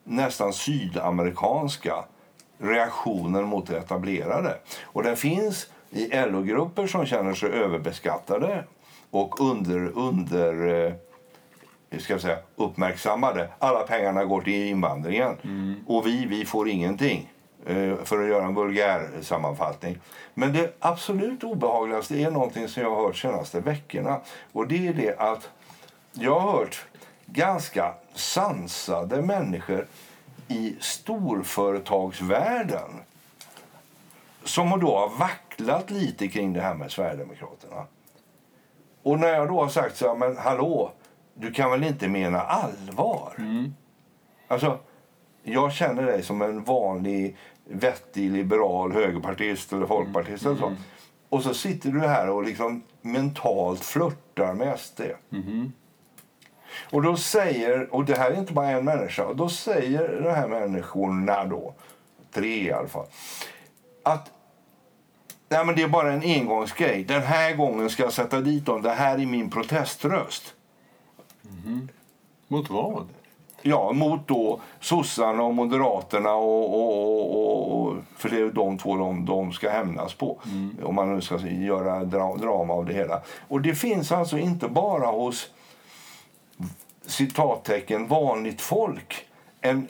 nästan 0.04 0.54
sydamerikanska 0.54 1.96
reaktioner 2.58 3.42
mot 3.44 3.68
det 3.68 3.78
etablerade. 3.78 4.58
Och 4.84 5.04
den 5.04 5.16
finns 5.18 5.68
i 5.90 6.08
LO-grupper 6.26 6.88
som 6.88 7.06
känner 7.06 7.34
sig 7.34 7.50
överbeskattade 7.50 8.64
och 9.12 9.42
under, 9.42 9.98
under 9.98 10.86
eh, 11.92 12.00
ska 12.00 12.20
säga, 12.20 12.38
uppmärksammade. 12.56 13.50
Alla 13.60 13.80
pengarna 13.84 14.26
går 14.26 14.42
till 14.42 14.54
invandringen 14.68 15.38
och 15.88 16.08
vi, 16.08 16.26
vi 16.26 16.46
får 16.46 16.70
ingenting. 16.70 17.32
eh, 17.66 17.96
För 18.04 18.24
att 18.24 18.30
göra 18.30 18.46
en 18.46 18.56
vulgär 18.56 19.10
sammanfattning. 19.22 20.00
Men 20.34 20.54
det 20.54 20.76
absolut 20.80 21.44
obehagligaste 21.44 22.16
är 22.16 22.32
någonting 22.32 22.68
som 22.68 22.84
jag 22.84 22.96
har 22.96 23.04
hört 23.04 23.18
senaste 23.18 23.60
veckorna. 23.60 24.20
Och 24.52 24.68
det 24.68 24.88
är 24.88 24.94
det 24.94 25.16
att 25.20 25.50
jag 26.14 26.40
har 26.40 26.52
hört 26.52 26.86
ganska 27.34 27.94
sansade 28.14 29.22
människor 29.22 29.88
i 30.48 30.76
storföretagsvärlden 30.80 32.90
som 34.44 34.80
då 34.80 34.98
har 34.98 35.10
vacklat 35.10 35.92
lite 35.92 36.28
kring 36.28 36.54
det 36.54 36.62
här 36.62 36.76
med 36.76 36.92
Sverigedemokraterna. 36.92 37.86
Och 39.04 39.20
när 39.20 39.28
jag 39.28 39.48
då 39.48 39.62
har 39.62 39.70
sagt 39.70 39.98
så 39.98 40.08
här, 40.08 40.16
men 40.16 40.38
hallå, 40.38 40.92
du 41.34 41.52
kan 41.52 41.72
väl 41.72 41.84
inte 41.84 42.08
mena 42.08 42.42
allvar? 42.42 43.34
Alltså, 44.48 44.80
jag 45.44 45.74
känner 45.74 46.04
dig 46.04 46.24
som 46.24 46.42
en 46.42 46.64
vanlig 46.64 47.38
vettig 47.66 48.32
liberal 48.32 48.92
högerpartist 48.92 49.74
eller 49.74 49.86
folkpartist 49.86 50.46
eller 50.46 50.56
så. 50.56 50.76
Och 51.30 51.44
så 51.44 51.54
sitter 51.54 51.92
du 51.92 52.00
här 52.00 52.30
och 52.30 52.44
liksom 52.44 52.84
mentalt 53.02 53.86
flörtar 53.86 54.54
med 54.54 54.80
SD. 54.80 55.02
Och 56.92 57.02
då 57.02 57.18
säger, 57.18 57.94
och 57.94 58.06
det 58.06 58.18
här 58.18 58.32
är 58.32 58.38
inte 58.38 58.54
bara 58.54 58.70
en 58.70 58.86
människa, 58.86 59.26
och 59.26 59.36
då 59.36 59.50
säger 59.50 60.22
de 60.24 60.30
här 60.30 60.48
människorna 60.48 61.46
då, 61.46 61.74
tre 62.34 62.68
i 62.68 62.72
alla 62.72 62.88
fall, 62.88 63.06
att 64.04 64.32
Nej, 65.52 65.66
men 65.66 65.76
det 65.76 65.84
är 65.84 65.88
bara 65.88 66.14
en 66.14 66.22
engångsgrej. 66.22 67.04
Den 67.04 67.22
här 67.22 67.56
gången 67.56 67.90
ska 67.90 68.04
jag 68.04 68.14
sätta 68.14 68.42
dit 68.42 68.66
dem. 68.66 68.82
Det 68.82 68.92
här 68.92 69.18
är 69.18 69.26
min 69.26 69.50
proteströst. 69.50 70.54
Mot 72.48 72.70
vad? 72.70 73.08
Ja, 73.62 73.92
mot 73.94 74.28
då 74.28 74.62
sossarna 74.80 75.44
och 75.44 75.54
moderaterna 75.54 76.34
och, 76.34 76.74
och, 76.74 77.36
och, 77.36 77.82
och, 77.82 77.96
för 78.18 78.30
det 78.30 78.42
är 78.42 78.52
de 78.52 78.78
två 78.78 78.98
de, 78.98 79.26
de 79.26 79.54
ska 79.54 79.70
hämnas 79.70 80.14
på. 80.14 80.40
Om 80.84 80.96
man 80.96 81.16
nu 81.16 81.22
ska 81.22 81.38
göra 81.40 82.04
dra, 82.04 82.36
drama 82.36 82.74
av 82.74 82.86
det 82.86 82.94
hela. 82.94 83.22
Och 83.48 83.62
det 83.62 83.76
finns 83.76 84.12
alltså 84.12 84.38
inte 84.38 84.68
bara 84.68 85.08
hos 85.08 85.50
citattecken 87.06 88.08
vanligt 88.08 88.62
folk 88.62 89.26
en 89.62 89.88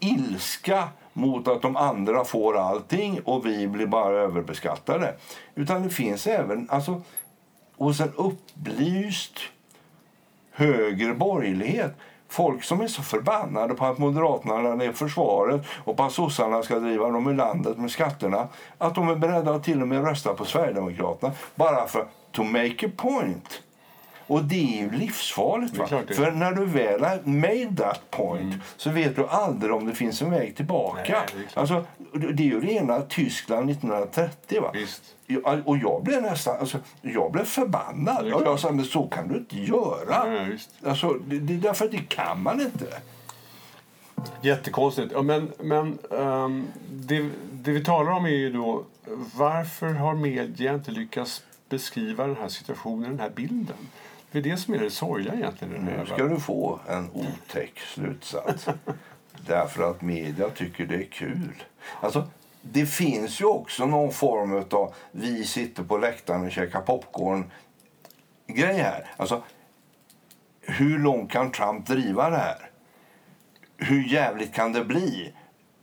ilska 0.00 0.88
mot 1.12 1.48
att 1.48 1.62
de 1.62 1.76
andra 1.76 2.24
får 2.24 2.56
allting 2.58 3.20
och 3.24 3.46
vi 3.46 3.68
blir 3.68 3.86
bara 3.86 4.16
överbeskattade. 4.16 5.14
Utan 5.54 5.82
det 5.82 5.90
finns 5.90 6.26
även 6.26 6.70
alltså, 6.70 7.02
hos 7.76 8.00
en 8.00 8.12
upplyst 8.16 9.38
höger 10.50 11.14
borgerlighet 11.14 11.94
folk 12.28 12.64
som 12.64 12.80
är 12.80 12.88
så 12.88 13.02
förbannade 13.02 13.74
på 13.74 13.86
att 13.86 13.98
Moderaterna 13.98 14.60
lade 14.60 14.76
ner 14.76 14.92
försvaret 14.92 15.66
och 15.84 15.96
på 15.96 16.02
att 16.02 16.12
sossarna 16.12 16.62
ska 16.62 16.78
driva 16.78 17.10
dem 17.10 17.26
ur 17.26 17.34
landet 17.34 17.78
med 17.78 17.90
skatterna 17.90 18.48
att 18.78 18.94
de 18.94 19.08
är 19.08 19.16
beredda 19.16 19.54
att 19.54 19.64
till 19.64 19.82
och 19.82 19.88
med 19.88 20.04
rösta 20.04 20.34
på 20.34 20.44
Sverigedemokraterna 20.44 21.32
bara 21.54 21.86
för 21.86 22.06
to 22.32 22.42
make 22.42 22.86
a 22.86 22.90
point. 22.96 23.62
Och 24.26 24.44
det 24.44 24.78
är 24.78 24.82
ju 24.82 24.90
livsfarligt. 24.90 25.74
Det 25.74 25.96
är. 25.96 26.14
För 26.14 26.30
när 26.30 26.52
du 26.52 26.64
väl 26.64 27.04
har 27.04 27.20
made 27.24 27.76
that 27.76 28.10
point 28.10 28.54
så 28.76 28.90
vet 28.90 29.16
du 29.16 29.26
aldrig 29.26 29.72
om 29.72 29.86
det 29.86 29.94
finns 29.94 30.22
en 30.22 30.30
väg 30.30 30.56
tillbaka. 30.56 31.12
Nej, 31.12 31.26
det 31.34 31.56
är 31.56 31.60
alltså, 31.60 31.84
det 32.12 32.42
är 32.42 32.46
ju 32.46 32.60
rena 32.60 33.02
Tyskland 33.02 33.70
1930. 33.70 34.62
Va? 34.62 34.70
Visst. 34.74 35.02
Och 35.64 35.78
jag 35.78 36.02
blev 36.04 36.22
nästan 36.22 36.56
alltså, 36.60 36.78
jag 37.02 37.32
blev 37.32 37.44
förbannad. 37.44 38.32
Och 38.32 38.42
jag 38.42 38.60
sa, 38.60 38.70
men 38.70 38.84
så 38.84 39.06
kan 39.06 39.28
du 39.28 39.38
inte 39.38 39.56
göra. 39.56 40.44
Visst. 40.44 40.70
Alltså, 40.84 41.12
det, 41.12 41.38
det 41.38 41.54
är 41.54 41.58
därför 41.58 41.84
att 41.84 41.90
det 41.90 42.08
kan 42.08 42.42
man 42.42 42.60
inte. 42.60 42.86
Jättekonstigt. 44.40 45.12
Ja, 45.12 45.22
men 45.22 45.52
men 45.58 45.98
ehm, 46.10 46.66
det, 46.90 47.30
det 47.52 47.70
vi 47.70 47.84
talar 47.84 48.12
om 48.12 48.24
är 48.24 48.30
ju 48.30 48.52
då 48.52 48.84
varför 49.34 49.92
har 49.92 50.14
media 50.14 50.74
inte 50.74 50.90
lyckats 50.90 51.42
beskriva 51.68 52.26
den 52.26 52.36
här 52.36 52.48
situationen, 52.48 53.10
den 53.10 53.20
här 53.20 53.30
bilden? 53.30 53.76
Det 54.36 54.40
är 54.40 54.42
det 54.42 54.56
som 54.56 54.74
är 54.74 54.78
det 54.78 54.90
sorgliga 54.90 55.34
egentligen. 55.34 55.72
Nu 55.72 56.06
ska 56.06 56.24
du 56.24 56.40
få 56.40 56.80
en 56.88 57.10
otäck 57.10 57.78
slutsats. 57.78 58.66
Därför 59.46 59.90
att 59.90 60.02
media 60.02 60.50
tycker 60.50 60.86
det 60.86 60.94
är 60.94 61.04
kul. 61.04 61.64
Alltså, 62.00 62.28
det 62.62 62.86
finns 62.86 63.40
ju 63.40 63.44
också 63.44 63.86
någon 63.86 64.12
form 64.12 64.64
av 64.70 64.94
vi 65.10 65.44
sitter 65.44 65.82
på 65.82 65.98
läktaren 65.98 66.44
och 66.44 66.52
käkar 66.52 66.80
popcorn 66.80 67.50
grej 68.46 68.78
här. 68.78 69.06
Alltså, 69.16 69.42
hur 70.60 70.98
långt 70.98 71.32
kan 71.32 71.52
Trump 71.52 71.86
driva 71.86 72.30
det 72.30 72.36
här? 72.36 72.70
Hur 73.76 74.04
jävligt 74.04 74.54
kan 74.54 74.72
det 74.72 74.84
bli? 74.84 75.32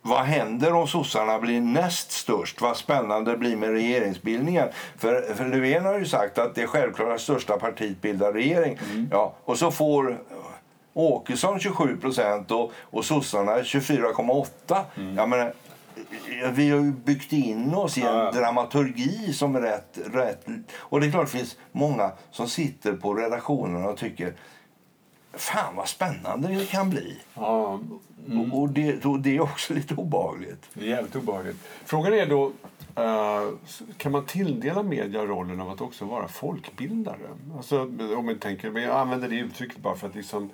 Vad 0.06 0.22
händer 0.22 0.74
om 0.74 0.88
sossarna 0.88 1.40
blir 1.40 1.62
näst 1.62 2.12
störst? 2.12 2.62
Vad 2.62 2.78
spännande 2.78 3.32
det 3.32 3.38
blir 3.38 3.56
med 3.56 3.70
regeringsbildningen. 3.70 4.70
För, 4.98 5.34
för 5.34 5.46
Löfven 5.46 5.86
har 5.86 6.00
ju 6.00 6.06
sagt 6.06 6.38
att 6.38 6.56
det 6.56 6.68
självklart 6.68 7.22
största 7.22 7.58
partiet 7.58 8.02
bildar 8.02 8.34
regering. 8.34 8.80
Ja, 9.12 9.34
och 9.46 9.58
så 9.58 9.72
får 9.72 10.18
Åkesson 10.94 11.60
27 11.60 11.98
procent 11.98 12.52
och, 12.52 12.72
och 12.82 13.06
sossarna 13.06 13.58
24,8. 13.58 14.84
Jag 15.16 15.30
menar, 15.30 15.54
eh, 16.44 16.52
vi 16.52 16.70
har 16.70 16.80
ju 16.80 16.92
byggt 16.92 17.34
in 17.34 17.74
oss 17.74 17.98
i 17.98 18.02
en 18.02 18.08
Ja, 18.08 18.24
ja. 18.24 18.32
dramaturgi 18.32 19.34
som 19.34 19.56
är 19.56 19.62
rätt, 19.62 19.98
rätt... 20.14 20.46
Och 20.76 21.02
det 21.02 21.08
är 21.08 21.12
klart 21.12 21.32
det 21.32 21.38
finns 21.38 21.58
många 21.72 22.12
som 22.32 22.48
sitter 22.48 22.94
på 22.94 23.14
redaktionerna 23.14 23.90
och 23.90 23.98
tycker 23.98 24.34
Fan 25.34 25.76
vad 25.76 25.88
spännande 25.88 26.48
det 26.48 26.66
kan 26.66 26.90
bli. 26.90 27.18
Ja, 27.34 27.80
Och, 28.52 28.62
och, 28.62 28.70
det, 28.70 29.06
och 29.06 29.20
det 29.20 29.36
är 29.36 29.42
också 29.42 29.74
lite 29.74 29.96
obehagligt. 29.96 30.70
det 30.74 30.86
är 30.86 30.90
jävligt 30.90 31.16
obehagligt. 31.16 31.58
Frågan 31.86 32.14
är 32.14 32.26
då, 32.26 32.52
eh, 32.96 33.50
kan 33.98 34.12
man 34.12 34.26
tilldela 34.26 34.84
media 34.84 35.26
rollen 35.26 35.62
av 35.62 35.70
att 35.70 35.82
också 35.82 36.06
vara 36.06 36.28
folkbildare? 36.28 37.18
Alltså, 37.58 37.82
om 38.18 38.26
man 38.26 38.38
tänker, 38.40 38.70
men 38.72 38.84
jag 38.84 38.96
använder 38.96 39.30
det 39.30 39.36
uttrycket 39.36 39.78
bara 39.78 39.96
för 39.96 40.08
att 40.08 40.16
liksom, 40.16 40.50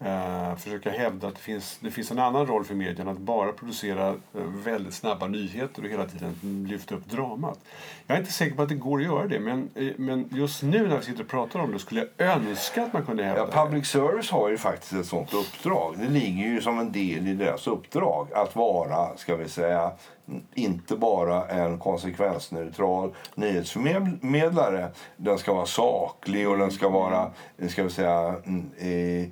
eh, 0.00 0.56
försöka 0.56 0.90
hävda 0.90 1.28
att 1.28 1.34
det 1.34 1.40
finns, 1.40 1.78
det 1.80 1.90
finns 1.90 2.10
en 2.10 2.18
annan 2.18 2.46
roll 2.46 2.64
för 2.64 2.74
medierna 2.74 3.10
att 3.10 3.18
bara 3.18 3.52
producera 3.52 4.08
eh, 4.08 4.42
väldigt 4.64 4.94
snabba 4.94 5.26
nyheter 5.26 5.82
och 5.82 5.88
hela 5.88 6.06
tiden 6.06 6.66
lyfta 6.68 6.94
upp 6.94 7.06
dramat. 7.10 7.58
Jag 8.06 8.16
är 8.16 8.20
inte 8.20 8.32
säker 8.32 8.56
på 8.56 8.62
att 8.62 8.68
det 8.68 8.74
går 8.74 8.98
att 8.98 9.04
göra 9.04 9.26
det, 9.26 9.40
men, 9.40 9.70
eh, 9.74 9.92
men 9.96 10.28
just 10.32 10.62
nu 10.62 10.88
när 10.88 10.98
vi 10.98 11.04
sitter 11.04 11.22
och 11.22 11.28
pratar 11.28 11.60
om 11.60 11.72
det 11.72 11.78
skulle 11.78 12.06
jag 12.16 12.28
önska 12.28 12.82
att 12.82 12.92
man 12.92 13.06
kunde 13.06 13.24
hävda 13.24 13.48
Ja, 13.52 13.64
public 13.64 13.86
service 13.86 14.30
har 14.30 14.48
ju 14.48 14.58
faktiskt 14.58 14.92
ett 14.92 15.06
sånt 15.06 15.34
uppdrag. 15.34 15.94
Det 15.98 16.08
ligger 16.08 16.44
ju 16.44 16.60
som 16.60 16.78
en 16.78 16.92
del 16.92 17.28
i 17.28 17.34
deras 17.34 17.66
uppdrag 17.66 18.32
att 18.32 18.56
vara, 18.56 19.16
ska 19.16 19.36
vi 19.36 19.48
säga, 19.48 19.92
inte 20.54 20.96
bara 20.96 21.46
en 21.46 21.78
konsekvensneutral 21.78 23.14
nyhetsförmedlare. 23.34 24.88
Den 25.16 25.38
ska 25.38 25.54
vara 25.54 25.66
saklig 25.66 26.48
och 26.48 26.58
den 26.58 26.70
ska 26.70 26.88
vara, 26.88 27.30
ska 27.68 27.82
vi 27.82 27.90
säga, 27.90 28.34
eh, 28.78 29.22
eh, 29.22 29.28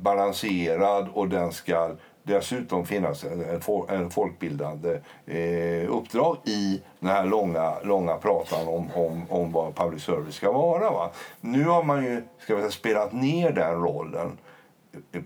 balanserad 0.00 1.08
och 1.12 1.28
den 1.28 1.52
ska 1.52 1.96
dessutom 2.24 2.86
finnas 2.86 3.24
en, 3.24 3.60
en 3.88 4.10
folkbildande 4.10 5.00
eh, 5.26 5.94
uppdrag 5.94 6.36
i 6.44 6.82
den 7.00 7.10
här 7.10 7.24
långa, 7.24 7.74
långa 7.82 8.16
pratan 8.16 8.68
om, 8.68 8.90
om, 8.94 9.26
om 9.28 9.52
vad 9.52 9.74
public 9.74 10.02
service 10.02 10.34
ska 10.34 10.52
vara. 10.52 10.90
Va? 10.90 11.10
Nu 11.40 11.64
har 11.64 11.82
man 11.82 12.04
ju 12.04 12.22
ska 12.38 12.54
vi 12.54 12.60
säga, 12.60 12.70
spelat 12.70 13.12
ner 13.12 13.52
den 13.52 13.74
rollen. 13.74 14.38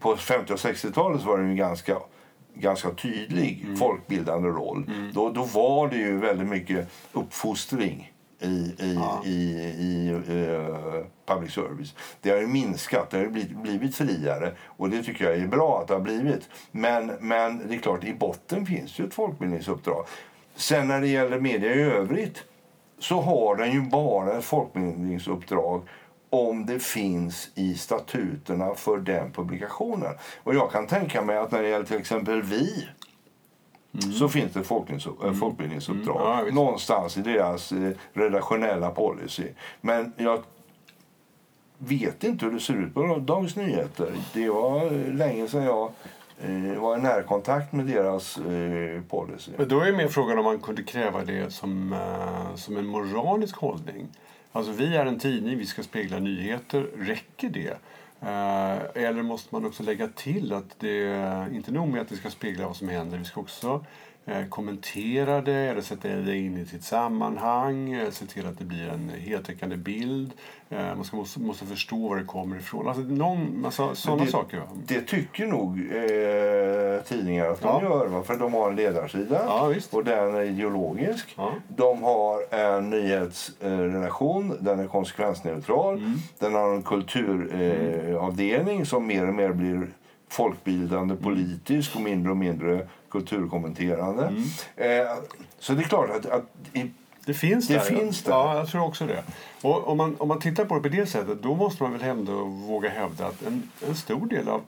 På 0.01 0.17
50 0.17 0.53
och 0.53 0.59
60-talet 0.59 1.23
var 1.23 1.39
den 1.39 1.51
ju 1.51 1.57
ganska, 1.57 1.97
ganska 2.61 2.91
tydlig 2.91 3.67
folkbildande 3.79 4.49
roll. 4.49 4.91
Då, 5.15 5.31
då 5.31 5.43
var 5.45 5.89
det 5.89 5.97
ju 5.97 6.17
väldigt 6.19 6.49
mycket 6.49 6.89
uppfostring 7.13 8.13
i, 8.41 8.47
i, 8.47 8.95
Ja. 8.95 9.23
i, 9.25 9.31
i 9.79 10.09
eh, 10.11 11.05
public 11.27 11.53
service. 11.53 11.95
Det 12.23 12.31
har 12.31 12.39
ju 12.39 12.47
minskat, 12.47 13.11
det 13.11 13.19
har 13.19 13.27
blivit, 13.27 13.57
blivit 13.57 13.97
friare 13.97 14.53
och 14.65 14.91
det 14.91 15.03
tycker 15.03 15.25
jag 15.25 15.35
är 15.39 15.47
bra 15.47 15.81
att 15.81 15.89
det 15.89 15.95
har 15.95 16.01
blivit. 16.01 16.49
Men, 16.71 17.07
men 17.21 17.69
det 17.69 17.75
är 17.75 17.79
klart, 17.79 18.05
i 18.05 18.15
botten 18.15 18.67
finns 18.67 18.99
ju 19.01 19.05
ett 19.07 19.15
folkbildningsuppdrag. 19.15 20.05
Sen 20.57 20.89
när 20.89 21.01
det 21.01 21.09
gäller 21.09 21.41
media 21.41 21.75
i 21.75 21.81
övrigt 21.81 22.45
så 22.99 23.21
har 23.21 23.57
den 23.57 23.73
ju 23.73 23.81
bara 23.81 24.39
ett 24.39 24.45
folkbildningsuppdrag 24.45 25.83
om 26.31 26.67
det 26.67 26.79
finns 26.83 27.51
i 27.55 27.75
statuterna 27.75 28.75
för 28.75 28.97
den 28.99 29.33
publikationen. 29.33 30.15
Och 30.45 30.55
jag 30.55 30.71
kan 30.73 30.87
tänka 30.87 31.23
mig 31.23 31.37
att 31.39 31.51
när 31.53 31.63
det 31.63 31.69
gäller 31.69 31.87
till 31.87 31.97
exempel 31.99 32.43
Vi 32.43 32.89
så 34.19 34.29
finns 34.29 34.53
det 34.53 34.61
folkbildnings- 34.63 35.27
äh, 35.27 35.33
folkbildningsuppdrag 35.35 36.17
Mm. 36.21 36.39
Ja, 36.39 36.43
visst. 36.45 36.55
någonstans 36.55 37.17
i 37.17 37.21
deras 37.21 37.73
eh, 37.73 37.91
redaktionella 38.13 38.91
policy. 38.91 39.49
Men 39.81 40.13
jag 40.17 40.43
vet 41.79 42.25
inte 42.25 42.45
hur 42.45 42.53
det 42.53 42.61
ser 42.61 42.75
ut 42.75 42.95
på 42.95 43.17
Dagens 43.19 43.57
Nyheter. 43.57 44.13
Det 44.35 44.51
var 44.51 44.85
eh, 44.87 45.15
länge 45.15 45.49
sedan 45.49 45.63
jag 45.63 45.93
eh, 46.41 46.81
var 46.81 46.99
i 46.99 47.01
närkontakt 47.01 47.73
med 47.73 47.87
deras 47.87 48.39
eh, 48.39 49.03
policy. 49.09 49.53
Men 49.57 49.69
då 49.69 49.81
är 49.81 49.93
mer 49.93 50.09
frågan 50.09 50.39
om 50.39 50.45
man 50.45 50.59
kunde 50.61 50.83
kräva 50.83 51.25
det 51.25 51.53
som, 51.53 51.93
eh, 51.93 52.55
som 52.57 52.77
en 52.77 52.87
moralisk 52.87 53.57
hållning. 53.57 54.09
Alltså 54.53 54.73
vi 54.73 54.97
är 54.97 55.07
en 55.07 55.19
tidning, 55.19 55.59
vi 55.59 55.67
ska 55.67 55.83
spegla 55.83 56.19
nyheter. 56.19 56.87
Räcker 56.97 57.49
det? 57.49 57.79
Eh, 58.21 59.05
eller 59.05 59.23
måste 59.23 59.55
man 59.55 59.67
också 59.67 59.83
lägga 59.83 60.09
till 60.09 60.53
att 60.53 60.79
det 60.79 61.47
inte 61.53 61.73
nog 61.73 61.89
med 61.89 62.01
att 62.01 62.13
vi 62.13 62.17
ska 62.17 62.31
spegla 62.31 62.67
vad 62.67 62.77
som 62.77 62.89
händer, 62.89 63.19
vi 63.19 63.25
ska 63.25 63.41
också 63.41 63.85
kommentera 64.49 65.41
det 65.41 65.53
eller 65.55 65.81
sätta 65.81 66.09
det 66.09 66.37
in 66.37 66.57
i 66.59 66.67
sitt 66.67 66.85
sammanhang, 66.85 67.93
eh, 67.93 68.11
se 68.11 68.27
till 68.27 68.47
att 68.47 68.59
det 68.59 68.65
blir 68.65 68.89
en 68.89 69.11
heltäckande 69.19 69.77
bild. 69.77 70.33
Eh, 70.71 70.95
man 70.97 71.05
ska, 71.05 71.17
måste, 71.17 71.41
måste 71.41 71.67
förstå 71.67 72.09
var 72.09 72.17
det 72.17 72.25
kommer 72.25 72.57
ifrån. 72.57 72.89
Alltså 72.89 73.03
någon 73.03 73.61
massa 73.61 73.95
sådana 73.95 74.25
det, 74.25 74.31
saker. 74.31 74.57
va? 74.59 74.65
Det 74.87 75.01
tycker 75.01 75.47
nog 75.47 75.79
eh, 75.79 77.03
tidningar 77.03 77.47
att 77.47 77.61
de 77.61 77.67
Ja. 77.69 77.83
gör. 77.83 78.07
Va? 78.07 78.23
För 78.23 78.37
de 78.37 78.55
har 78.55 78.71
en 78.71 78.77
ledarsida 78.77 79.41
Ja, 79.47 79.75
och 79.91 80.05
den 80.05 80.35
är 80.35 80.43
ideologisk. 80.43 81.35
Ja. 81.37 81.53
De 81.69 82.03
har 82.03 82.55
en 82.55 82.91
nyhetsredaktion, 82.91 84.57
den 84.61 84.81
är 84.81 84.87
konsekvensneutral. 84.87 85.99
Mm. 85.99 86.15
Den 86.39 86.55
har 86.55 86.75
en 86.75 86.83
kulturavdelning 86.83 88.15
eh, 88.15 88.25
avdelning 88.25 88.87
som 88.87 89.07
mer 89.07 89.29
och 89.29 89.35
mer 89.35 89.53
blir 89.53 89.87
folkbildande 90.29 91.13
Mm. 91.15 91.25
politisk 91.25 91.97
och 91.97 92.03
mindre 92.03 92.31
och 92.31 92.37
mindre 92.37 92.89
kulturkommenterande. 93.11 94.23
Mm. 94.27 94.43
Eh, 94.77 95.13
så 95.59 95.73
det 95.73 95.83
är 95.83 95.89
klart 95.89 96.11
att, 96.11 96.27
att 96.27 96.45
i, 96.73 96.91
Det 97.25 97.35
finns 97.35 97.69
Det 97.69 97.75
där. 97.75 97.81
finns 97.81 98.23
där. 98.23 98.33
Ja, 98.33 98.57
jag 98.57 98.69
tror 98.69 98.83
också 98.85 99.07
det. 99.07 99.23
Och 99.63 99.89
om 99.89 99.97
man, 99.97 100.17
om 100.19 100.29
man 100.29 100.41
tittar 100.41 100.65
på 100.65 100.75
det 100.75 100.81
på 100.81 100.89
det 100.97 101.07
sättet 101.07 101.43
då 101.43 101.55
måste 101.55 101.83
man 101.83 101.93
väl 101.93 102.03
ändå 102.03 102.45
våga 102.45 102.89
hävda 102.89 103.27
att 103.27 103.43
en, 103.47 103.71
en 103.89 103.95
stor 103.95 104.27
del 104.27 104.49
av 104.49 104.63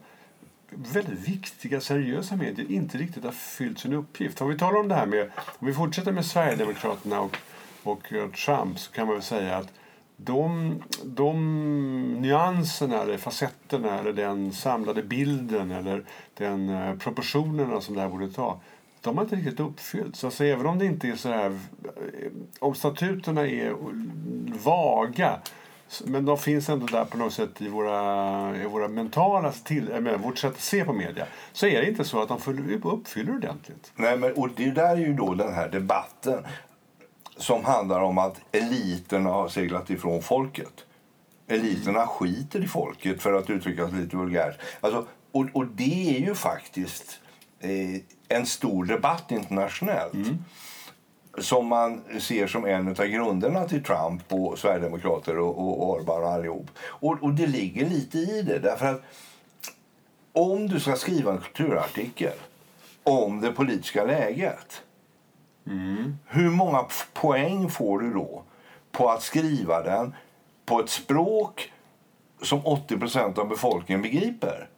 väldigt 0.69 1.27
viktiga, 1.27 1.81
seriösa 1.81 2.35
medier 2.35 2.71
inte 2.71 2.97
riktigt 2.97 3.23
har 3.23 3.31
fyllt 3.31 3.79
sin 3.79 3.93
uppgift. 3.93 4.41
Om 4.41 4.49
vi 4.49 4.57
talar 4.57 4.79
om 4.79 4.87
det 4.87 4.95
här 4.95 5.05
med, 5.05 5.29
om 5.59 5.67
vi 5.67 5.73
fortsätter 5.73 6.11
med 6.11 6.25
Sverigedemokraterna 6.25 7.21
och, 7.21 7.37
och 7.83 8.03
Trump 8.45 8.79
så 8.79 8.91
kan 8.91 9.05
man 9.07 9.15
väl 9.15 9.23
säga 9.23 9.57
att 9.57 9.67
de, 10.23 10.75
de 11.03 12.21
nyanserna 12.21 13.01
eller 13.01 13.17
facetterna 13.17 13.99
eller 13.99 14.13
den 14.13 14.51
samlade 14.51 15.03
bilden 15.03 15.71
eller 15.71 16.03
den 16.33 16.69
eh, 16.69 16.95
proportionerna 16.95 17.81
som 17.81 17.95
det 17.95 18.01
här 18.01 18.09
borde 18.09 18.31
ta 18.31 18.59
de 19.01 19.17
har 19.17 19.23
inte 19.23 19.35
riktigt 19.35 19.59
uppfyllts. 19.59 20.23
Alltså, 20.23 20.43
även 20.43 20.65
om 20.65 20.79
det 20.79 20.85
inte 20.85 21.07
är 21.07 21.15
så 21.15 21.29
här... 21.29 21.49
Eh, 21.49 22.31
om 22.59 22.75
statuterna 22.75 23.47
är 23.47 23.75
vaga 24.63 25.39
men 26.05 26.25
de 26.25 26.37
finns 26.37 26.69
ändå 26.69 26.85
där 26.85 27.05
på 27.05 27.17
något 27.17 27.33
sätt 27.33 27.61
i 27.61 27.67
våra, 27.67 28.57
i 28.57 28.65
våra 28.65 28.87
mentala 28.87 29.51
till, 29.51 29.91
eh, 29.91 29.99
jag 30.11 30.17
vårt 30.17 30.37
sätt 30.37 30.53
att 30.53 30.59
se 30.59 30.85
på 30.85 30.93
media. 30.93 31.25
Så 31.53 31.65
är 31.65 31.81
det 31.81 31.87
inte 31.87 32.03
så 32.03 32.21
att 32.21 32.27
de 32.27 32.41
uppfyller 32.89 33.35
ordentligt. 33.35 33.91
Nej, 33.95 34.17
men, 34.17 34.33
och 34.33 34.49
det 34.55 34.71
där 34.71 34.95
är 34.95 34.97
ju 34.97 35.13
då 35.13 35.33
den 35.33 35.53
här 35.53 35.69
debatten 35.69 36.43
som 37.41 37.65
handlar 37.65 38.01
om 38.01 38.17
att 38.17 38.41
eliterna 38.51 39.29
har 39.29 39.49
seglat 39.49 39.89
ifrån 39.89 40.21
folket. 40.21 40.85
Eliterna 41.47 42.07
skiter 42.07 42.63
i 42.63 42.67
folket, 42.67 43.21
för 43.21 43.33
att 43.33 43.49
uttrycka 43.49 43.89
sig 43.89 43.99
lite 43.99 44.17
vulgärt. 44.17 44.59
Alltså, 44.81 45.05
och, 45.31 45.45
och 45.53 45.67
det 45.67 46.17
är 46.17 46.19
ju 46.19 46.35
faktiskt 46.35 47.19
eh, 47.59 48.01
en 48.27 48.45
stor 48.45 48.85
debatt 48.85 49.31
internationellt 49.31 50.13
som 51.37 51.67
man 51.67 52.01
ser 52.19 52.47
som 52.47 52.65
en 52.65 52.87
av 52.87 53.05
grunderna 53.05 53.67
till 53.67 53.83
Trump 53.83 54.33
och 54.33 54.59
Sverigedemokrater 54.59 55.39
och, 55.39 55.59
och 55.59 55.89
Orban 55.89 56.23
och 56.23 56.29
allihop. 56.29 56.67
Och, 56.81 57.23
och 57.23 57.33
det 57.33 57.47
ligger 57.47 57.89
lite 57.89 58.17
i 58.17 58.41
det, 58.41 58.59
därför 58.59 58.85
att 58.85 59.01
om 60.33 60.67
du 60.67 60.79
ska 60.79 60.95
skriva 60.95 61.31
en 61.31 61.37
kulturartikel 61.37 62.33
om 63.03 63.41
det 63.41 63.51
politiska 63.51 64.03
läget 64.03 64.81
hur 66.27 66.49
många 66.49 66.85
poäng 67.13 67.69
får 67.69 67.99
du 67.99 68.13
då 68.13 68.43
på 68.91 69.09
att 69.09 69.23
skriva 69.23 69.83
den 69.83 70.15
på 70.65 70.79
ett 70.79 70.89
språk 70.89 71.71
som 72.41 72.59
80% 72.59 73.39
av 73.39 73.47
befolkningen 73.47 74.01
begriper? 74.01 74.69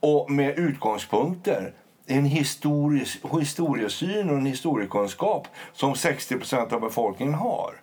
Och 0.00 0.30
med 0.30 0.58
utgångspunkter, 0.58 1.74
en 2.06 2.24
historisk, 2.24 3.20
historiesyn 3.40 4.30
och 4.30 4.36
en 4.36 4.46
historiekunskap 4.46 5.48
som 5.72 5.94
60% 5.94 6.72
av 6.72 6.80
befolkningen 6.80 7.34
har. 7.34 7.80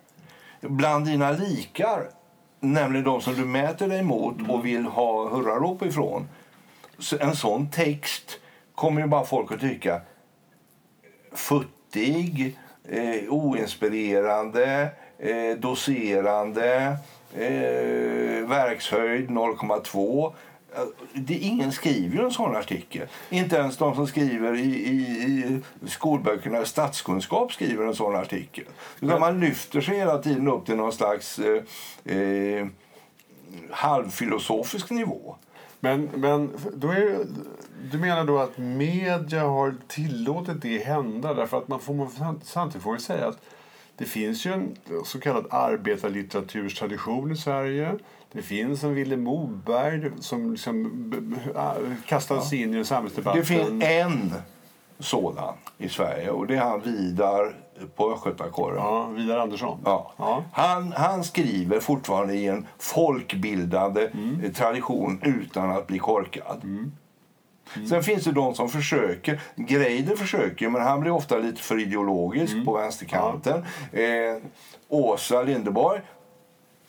Bland 0.60 1.06
dina 1.06 1.30
likar, 1.30 2.10
nämligen 2.60 3.04
de 3.04 3.20
som 3.20 3.34
du 3.34 3.44
mäter 3.44 3.88
dig 3.88 4.02
mot 4.02 4.48
och 4.48 4.66
vill 4.66 4.84
ha 4.84 5.28
hurrarop 5.28 5.82
ifrån. 5.82 6.28
Så 6.98 7.18
en 7.18 7.36
sån 7.36 7.70
text 7.70 8.38
kommer 8.74 9.00
ju 9.00 9.06
bara 9.06 9.24
folk 9.24 9.52
att 9.52 9.60
tycka 9.60 10.00
futtig, 11.90 12.56
eh, 12.88 13.28
oinspirerande, 13.28 14.88
eh, 15.18 15.56
doserande, 15.58 16.96
eh, 17.34 18.48
verkshöjd 18.48 19.30
0,2. 19.30 20.34
Eh, 20.74 20.82
Det, 21.14 21.34
ingen 21.34 21.72
skriver 21.72 22.24
en 22.24 22.30
sån 22.30 22.56
artikel. 22.56 23.08
Inte 23.30 23.56
ens 23.56 23.76
de 23.76 23.94
som 23.94 24.06
skriver 24.06 24.54
i, 24.54 24.60
i, 24.60 25.60
i 25.84 25.88
skolböckerna 25.88 26.64
statskunskap 26.64 27.52
skriver 27.52 27.84
en 27.86 27.94
sån 27.94 28.16
artikel. 28.16 28.64
Utan 29.00 29.20
man 29.20 29.40
lyfter 29.40 29.80
sig 29.80 29.96
hela 29.96 30.18
tiden 30.18 30.48
upp 30.48 30.66
till 30.66 30.76
någon 30.76 30.92
slags 30.92 31.38
eh, 31.38 32.16
eh, 32.16 32.66
halvfilosofisk 33.70 34.90
nivå. 34.90 35.36
Men, 35.80 36.08
men 36.14 36.50
då 36.74 36.88
är, 36.88 37.26
du 37.90 37.98
menar 37.98 38.24
då 38.24 38.38
att 38.38 38.58
media 38.58 39.44
har 39.44 39.74
tillåtit 39.88 40.62
det 40.62 40.78
hända? 40.78 41.34
Därför 41.34 41.58
att 41.58 41.68
man 41.68 41.80
får 41.80 41.94
man 41.94 42.40
samtidigt 42.44 42.82
får 42.82 42.92
vi 42.92 43.00
säga 43.00 43.28
att 43.28 43.38
det 43.96 44.04
finns 44.04 44.46
ju 44.46 44.52
en 44.52 44.76
så 45.04 45.20
kallad 45.20 45.46
arbetarlitteraturstradition 45.50 47.32
i 47.32 47.36
Sverige. 47.36 47.98
Det 48.32 48.42
finns 48.42 48.84
en 48.84 48.94
Vilhelm 48.94 49.22
Moberg 49.22 50.10
som 50.20 50.52
liksom 50.52 51.14
ah, 51.54 51.74
kastades 52.06 52.52
in 52.52 52.74
i 52.74 52.84
samhällsdebatten. 52.84 53.40
Det 53.40 53.46
finns 53.46 53.84
en 53.84 54.32
sådan 54.98 55.54
i 55.78 55.88
Sverige 55.88 56.30
och 56.30 56.46
det 56.46 56.56
är 56.56 56.60
han 56.60 56.80
Vidar 56.80 57.54
på 57.96 58.12
Östgötakorren. 58.12 58.76
Ja, 58.76 59.06
Vidar 59.06 59.38
Andersson. 59.38 59.78
Ja. 59.84 60.12
Ja. 60.16 60.44
Han, 60.52 60.92
han 60.92 61.24
skriver 61.24 61.80
fortfarande 61.80 62.34
i 62.34 62.46
en 62.46 62.66
folkbildande 62.78 64.06
Mm. 64.12 64.52
tradition 64.54 65.20
utan 65.22 65.70
att 65.70 65.86
bli 65.86 65.98
korkad. 65.98 66.62
Sen 67.88 68.02
finns 68.02 68.24
det 68.24 68.32
de 68.32 68.54
som 68.54 68.68
försöker. 68.68 69.40
Greider 69.56 70.16
försöker, 70.16 70.68
men 70.68 70.82
han 70.82 71.00
blir 71.00 71.10
ofta 71.10 71.38
lite 71.38 71.62
för 71.62 71.80
ideologisk 71.80 72.52
Mm. 72.52 72.64
på 72.66 72.72
vänsterkanten. 72.76 73.64
Eh, 73.92 74.42
Åsa 74.88 75.42
Linderborg, 75.42 76.00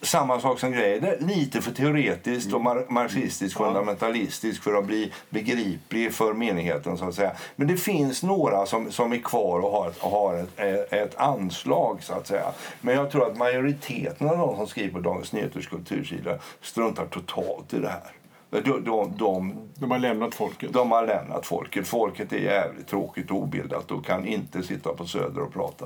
samma 0.02 0.40
sak 0.40 0.60
som 0.60 0.72
Greider. 0.72 1.18
Lite 1.20 1.62
för 1.62 1.72
teoretiskt 1.72 2.54
och 2.54 2.62
mar- 2.62 2.86
marxistiskt 2.90 3.60
Mm. 3.60 3.68
Ja. 3.74 3.80
fundamentalistisk 3.80 4.64
för 4.64 4.74
att 4.74 4.86
bli 4.86 5.12
begriplig 5.30 6.14
för 6.14 6.34
menigheten. 6.34 6.98
så 6.98 7.06
att 7.06 7.16
säga. 7.16 7.32
Men 7.56 7.68
det 7.68 7.78
finns 7.78 8.24
några 8.24 8.66
som, 8.66 8.92
som 8.92 9.14
är 9.14 9.18
kvar 9.18 9.60
och 9.60 9.72
har, 9.72 9.90
ett, 9.90 10.00
har 10.00 10.36
ett, 10.58 10.94
ett 10.94 11.16
anslag. 11.16 11.98
så 12.04 12.14
att 12.14 12.28
säga. 12.28 12.52
Men 12.82 12.96
jag 12.96 13.12
tror 13.12 13.32
att 13.32 13.38
majoriteten 13.38 14.30
av 14.30 14.38
de 14.38 14.56
som 14.56 14.68
skriver 14.68 14.94
på 14.94 15.00
Dagens 15.00 15.34
Nyheters 15.34 15.68
kultursida 15.70 16.38
struntar 16.62 17.06
totalt 17.06 17.74
i 17.74 17.80
det 17.80 17.90
här. 17.90 18.12
De, 18.50 18.84
de, 18.84 19.14
de, 19.18 19.54
De 19.76 19.92
har 19.92 20.00
lämnat 20.00 20.36
folket. 20.36 20.74
de 20.74 20.92
har 20.92 21.08
lämnat 21.08 21.46
folket. 21.46 21.88
Folket 21.88 22.34
är 22.34 22.38
jävligt 22.38 22.88
tråkigt 22.88 23.32
och 23.32 23.38
obildat 23.38 23.92
och 23.92 24.06
kan 24.06 24.26
inte 24.28 24.64
sitta 24.64 24.94
på 24.94 25.06
Söder 25.06 25.42
och 25.42 25.54
prata. 25.54 25.86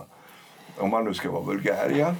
Om 0.78 0.89
man 0.89 1.06
nu 1.06 1.13
ska 1.13 1.32
vara 1.32 1.43
vulgär 1.43 1.91
igen. 1.91 2.15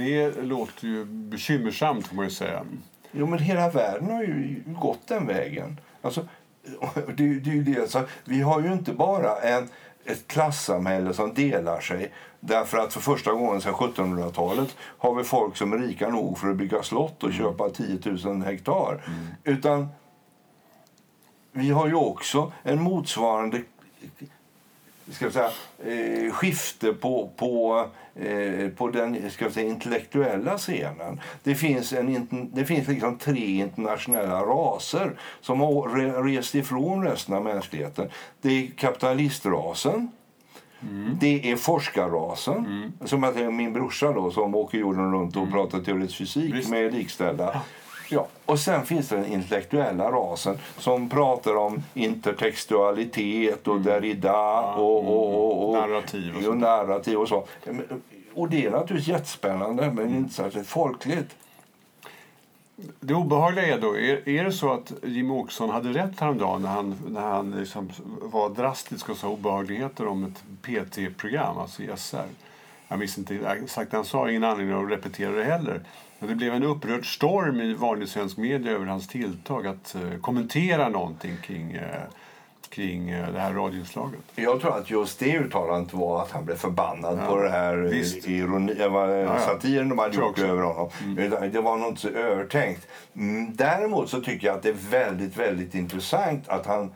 Det 0.00 0.42
låter 0.42 0.86
ju 0.86 1.04
bekymmersamt 1.04 2.06
får 2.06 2.16
man 2.16 2.24
ju 2.24 2.30
säga. 2.30 2.64
Jo, 3.12 3.26
men 3.26 3.38
hela 3.38 3.70
världen 3.70 4.10
har 4.10 4.22
ju 4.22 4.62
gått 4.66 5.08
den 5.08 5.26
vägen. 5.26 5.80
Alltså, 6.02 6.28
det, 7.16 7.40
det 7.40 7.50
är 7.50 7.54
ju 7.54 7.62
det. 7.62 7.90
Så 7.90 8.02
vi 8.24 8.40
har 8.40 8.60
ju 8.60 8.72
inte 8.72 8.92
bara 8.92 9.36
en, 9.36 9.68
ett 10.04 10.28
klassamhälle 10.28 11.14
som 11.14 11.34
delar 11.34 11.80
sig 11.80 12.12
därför 12.40 12.78
att 12.78 12.92
för 12.92 13.00
första 13.00 13.32
gången 13.32 13.60
sedan 13.60 13.74
1700-talet 13.74 14.76
har 14.98 15.14
vi 15.14 15.24
folk 15.24 15.56
som 15.56 15.72
är 15.72 15.78
rika 15.78 16.08
nog 16.08 16.38
för 16.38 16.50
att 16.50 16.56
bygga 16.56 16.82
slott 16.82 17.24
och 17.24 17.32
köpa 17.32 17.70
10 17.70 17.98
000 18.24 18.42
hektar. 18.42 19.02
Utan 19.44 19.88
vi 21.52 21.70
har 21.70 21.86
ju 21.86 21.94
också 21.94 22.52
en 22.62 22.82
motsvarande 22.82 23.62
ska 25.10 25.24
jag 25.24 25.32
säga, 25.32 25.50
eh, 25.78 26.32
skifte 26.32 26.92
på, 26.92 27.30
på, 27.36 27.86
eh, 28.14 28.68
på 28.68 28.88
den 28.88 29.30
ska 29.30 29.44
jag 29.44 29.52
säga, 29.52 29.68
intellektuella 29.68 30.58
scenen. 30.58 31.20
Det 31.42 31.54
finns, 31.54 31.92
en, 31.92 32.28
det 32.54 32.64
finns 32.64 32.88
liksom 32.88 33.18
tre 33.18 33.58
internationella 33.58 34.40
raser 34.40 35.12
som 35.40 35.60
har 35.60 36.22
rest 36.22 36.54
ifrån 36.54 37.04
resten 37.04 37.34
av 37.34 37.44
mänskligheten. 37.44 38.08
Det 38.40 38.48
är 38.48 38.70
kapitalistrasen, 38.76 40.10
Mm. 40.82 41.16
Det 41.20 41.50
är 41.50 41.56
forskarrasen, 41.56 42.66
mm. 42.66 42.92
som 43.04 43.24
att 43.24 43.36
min 43.36 43.72
brorsa 43.72 44.12
då, 44.12 44.30
som 44.30 44.54
åker 44.54 44.78
jorden 44.78 45.12
runt 45.12 45.36
och 45.36 45.42
mm. 45.42 45.52
pratar 45.52 45.80
teoretisk 45.80 46.18
fysik 46.18 46.54
Visst. 46.54 46.70
med 46.70 46.94
likställda. 46.94 47.60
Ja. 48.12 48.26
Och 48.46 48.58
sen 48.58 48.86
finns 48.86 49.08
det 49.08 49.16
den 49.16 49.26
intellektuella 49.26 50.10
rasen 50.10 50.58
som 50.78 51.08
pratar 51.08 51.56
om 51.56 51.82
intertextualitet 51.94 53.68
och 53.68 53.76
mm. 53.76 53.86
Derrida 53.86 54.60
och, 54.60 54.98
och, 54.98 55.34
och, 55.34 55.68
och, 55.68 55.74
narrativ 55.74 56.36
och, 56.36 56.48
och, 56.48 56.56
narrativ 56.56 57.18
och 57.18 57.28
så. 57.28 57.46
Och 58.34 58.48
det 58.48 58.66
är 58.66 58.70
naturligtvis 58.70 59.08
jättespännande 59.08 59.90
men 59.92 60.16
inte 60.16 60.34
särskilt 60.34 60.68
folkligt. 60.68 61.36
Det 63.00 63.14
obehagliga 63.14 63.66
är 63.66 63.80
då, 63.80 63.98
är, 63.98 64.28
är 64.28 64.44
det 64.44 64.52
så 64.52 64.72
att 64.72 64.92
Jim 65.02 65.30
Åkesson 65.30 65.70
hade 65.70 65.88
rätt 65.88 66.20
häromdagen 66.20 66.62
när 66.62 66.68
han, 66.68 66.96
när 67.08 67.20
han 67.20 67.50
liksom 67.50 67.90
var 68.22 68.48
drastisk 68.48 69.08
och 69.08 69.16
sa 69.16 69.28
obehagligheter 69.28 70.06
om 70.06 70.24
ett 70.24 70.44
PT-program, 70.62 71.58
alltså 71.58 71.82
i 71.82 71.90
SR? 71.96 72.26
Jag 72.88 72.98
minns 72.98 73.18
inte 73.18 73.34
exakt 73.34 73.92
han 73.92 74.04
sa, 74.04 74.30
ingen 74.30 74.44
anledning 74.44 74.84
att 74.84 74.90
repetera 74.90 75.32
det 75.32 75.44
heller. 75.44 75.80
Men 76.20 76.28
det 76.28 76.34
blev 76.34 76.54
en 76.54 76.62
upprörd 76.62 77.14
storm 77.14 77.60
i 77.60 77.74
vanlig 77.74 78.08
svensk 78.08 78.36
media 78.36 78.72
över 78.72 78.86
hans 78.86 79.08
tilltag 79.08 79.66
att 79.66 79.96
uh, 80.04 80.20
kommentera 80.20 80.88
någonting 80.88 81.36
kring 81.42 81.76
uh, 81.76 81.82
kring 82.70 83.10
eh, 83.10 83.32
det 83.32 83.40
här 83.40 83.52
radioinslaget. 83.52 84.20
Jag 84.34 84.60
tror 84.60 84.78
att 84.78 84.90
just 84.90 85.18
det 85.18 85.38
uttalandet 85.38 85.94
var 85.94 86.22
att 86.22 86.30
han 86.30 86.44
blev 86.44 86.56
förbannad 86.56 87.18
ja, 87.22 87.26
på 87.26 87.36
det 87.36 87.50
här 87.50 87.94
ironi, 88.28 88.76
ja, 88.78 89.38
satiren 89.38 89.88
de 89.88 89.98
hade 89.98 90.16
gjort 90.16 90.38
över 90.38 90.62
honom. 90.62 90.90
Mm. 91.04 91.52
Det 91.52 91.60
var 91.60 91.76
nog 91.76 91.88
inte 91.88 92.00
så 92.00 92.08
övertänkt. 92.08 92.88
Mm, 93.16 93.56
däremot 93.56 94.08
så 94.08 94.20
tycker 94.20 94.46
jag 94.46 94.56
att 94.56 94.62
det 94.62 94.68
är 94.68 94.90
väldigt, 94.90 95.36
väldigt 95.36 95.74
intressant 95.74 96.48
att 96.48 96.66
han 96.66 96.94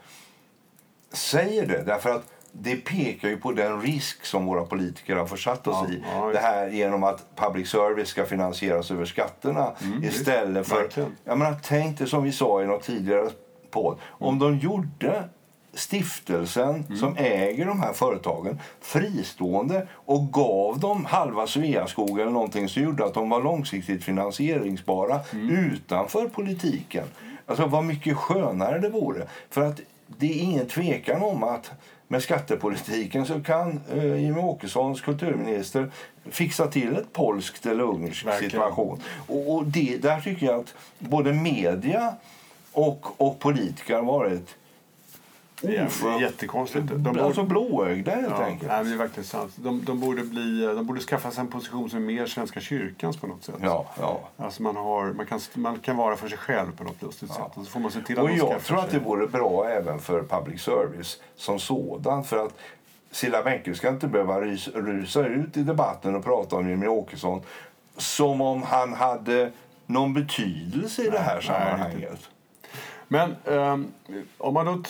säger 1.13 1.67
det. 1.67 1.83
Därför 1.83 2.11
att 2.11 2.34
det 2.61 2.77
pekar 2.77 3.29
ju 3.29 3.37
på 3.37 3.53
den 3.53 3.81
risk 3.81 4.27
som 4.27 4.47
våra 4.47 4.65
politiker 4.65 5.17
har 5.17 5.27
försatt 5.27 5.67
oss 5.67 5.77
ja, 5.89 5.95
i. 5.95 6.03
Ja, 6.15 6.31
det 6.33 6.39
här 6.39 6.69
genom 6.69 7.05
att 7.05 7.37
public 7.37 7.69
service 7.69 8.09
ska 8.09 8.25
finansieras 8.25 8.91
över 8.91 9.05
skatterna 9.05 9.73
mm, 9.83 10.05
istället 10.05 10.67
för... 10.67 10.89
Jag 11.25 11.39
menar, 11.39 11.57
tänk 11.63 11.99
det 11.99 12.07
som 12.07 12.23
vi 12.23 12.33
sa 12.33 12.63
i 12.63 12.67
något 12.67 12.83
tidigare 12.83 13.29
podd. 13.71 13.93
Mm. 13.93 14.29
Om 14.29 14.39
de 14.39 14.59
gjorde 14.59 15.25
stiftelsen 15.75 16.85
mm. 16.89 16.97
som 16.97 17.17
äger 17.17 17.67
de 17.67 17.81
här 17.81 17.93
företagen 17.93 18.61
fristående 18.81 19.87
och 19.93 20.33
gav 20.33 20.79
dem 20.79 21.05
halva 21.05 21.47
Sveaskog 21.47 22.21
eller 22.21 22.31
någonting 22.31 22.69
som 22.69 22.83
gjorde 22.83 23.05
att 23.05 23.15
de 23.15 23.31
var 23.31 23.43
långsiktigt 23.43 24.05
finansieringsbara 24.05 25.21
mm. 25.33 25.51
utanför 25.51 26.29
politiken. 26.29 27.05
Alltså 27.47 27.67
vad 27.67 27.85
mycket 27.85 28.17
skönare 28.17 28.79
det 28.79 28.89
vore. 28.89 29.27
För 29.51 29.61
att 29.61 29.81
det 30.07 30.27
är 30.27 30.43
ingen 30.43 30.67
tvekan 30.67 31.23
om 31.23 31.43
att 31.43 31.71
med 32.09 32.23
skattepolitiken 32.23 33.27
så 33.27 33.41
kan 33.41 33.81
eh, 33.93 34.17
Jimmie 34.17 34.45
Åkessons 34.45 35.01
kulturminister 35.01 35.91
fixa 36.25 36.67
till 36.67 36.97
ett 36.97 37.13
polskt 37.13 37.67
eller 37.67 37.85
ungerskt 37.85 38.39
situation. 38.39 39.01
Och, 39.27 39.55
och 39.55 39.67
det, 39.67 40.03
där 40.03 40.21
tycker 40.21 40.47
jag 40.47 40.61
att 40.61 40.75
både 40.99 41.33
media 41.33 42.15
och, 42.73 43.21
och 43.21 43.39
politiker 43.39 43.95
har 43.95 44.03
varit 44.03 44.57
det 45.67 45.77
är 45.77 46.21
jättekonstigt. 46.21 46.87
De 46.87 47.03
borde, 47.03 47.25
alltså 47.25 47.43
blåögda 47.43 48.11
helt 48.11 48.29
ja, 48.31 48.45
enkelt. 48.45 48.71
Nej, 48.71 48.85
det 48.85 48.91
är 48.91 48.97
verkligen 48.97 49.25
sant. 49.25 49.53
De, 49.57 49.85
de, 49.85 50.01
borde 50.01 50.23
bli, 50.23 50.67
de 50.77 50.87
borde 50.87 51.01
skaffa 51.01 51.31
sig 51.31 51.41
en 51.41 51.51
position 51.51 51.91
som 51.91 51.99
är 51.99 52.07
mer 52.07 52.27
Svenska 52.27 52.61
kyrkans 52.61 53.17
på 53.17 53.27
något 53.27 53.45
sätt. 53.45 53.55
Ja, 53.63 53.87
ja. 54.01 54.21
Alltså 54.37 54.63
man, 54.63 54.77
har, 54.77 55.13
man, 55.13 55.27
kan, 55.27 55.41
man 55.55 55.79
kan 55.79 55.97
vara 55.97 56.17
för 56.17 56.29
sig 56.29 56.39
själv 56.39 56.77
på 56.77 56.85
något 56.85 57.03
lustigt 57.03 57.31
ja. 57.39 57.45
sätt. 57.45 57.59
Och 57.59 57.65
så 57.65 57.71
får 57.71 57.81
man 57.81 57.91
se 57.91 58.01
till 58.01 58.19
att 58.19 58.25
och 58.25 58.31
jag 58.31 58.63
tror 58.63 58.79
att 58.79 58.91
det 58.91 58.99
vore 58.99 59.27
bra 59.27 59.69
även 59.69 59.99
för 59.99 60.23
public 60.23 60.61
service 60.61 61.21
som 61.37 61.59
sådan. 61.59 62.25
För 62.25 62.47
att 62.47 62.55
Cilla 63.11 63.43
Wenke 63.43 63.75
ska 63.75 63.89
inte 63.89 64.07
behöva 64.07 64.41
rys, 64.41 64.69
rusa 64.69 65.27
ut 65.27 65.57
i 65.57 65.63
debatten 65.63 66.15
och 66.15 66.25
prata 66.25 66.57
om 66.57 66.69
Jimmie 66.69 66.89
Åkesson 66.89 67.43
som 67.97 68.41
om 68.41 68.63
han 68.63 68.93
hade 68.93 69.53
någon 69.87 70.15
betydelse 70.15 71.03
i 71.03 71.05
nej, 71.05 71.13
det 71.13 71.19
här 71.19 71.41
sammanhanget. 71.41 72.29
Men 73.09 73.37
um, 73.45 73.93
om 74.39 74.55
man 74.55 74.67
då 74.67 74.83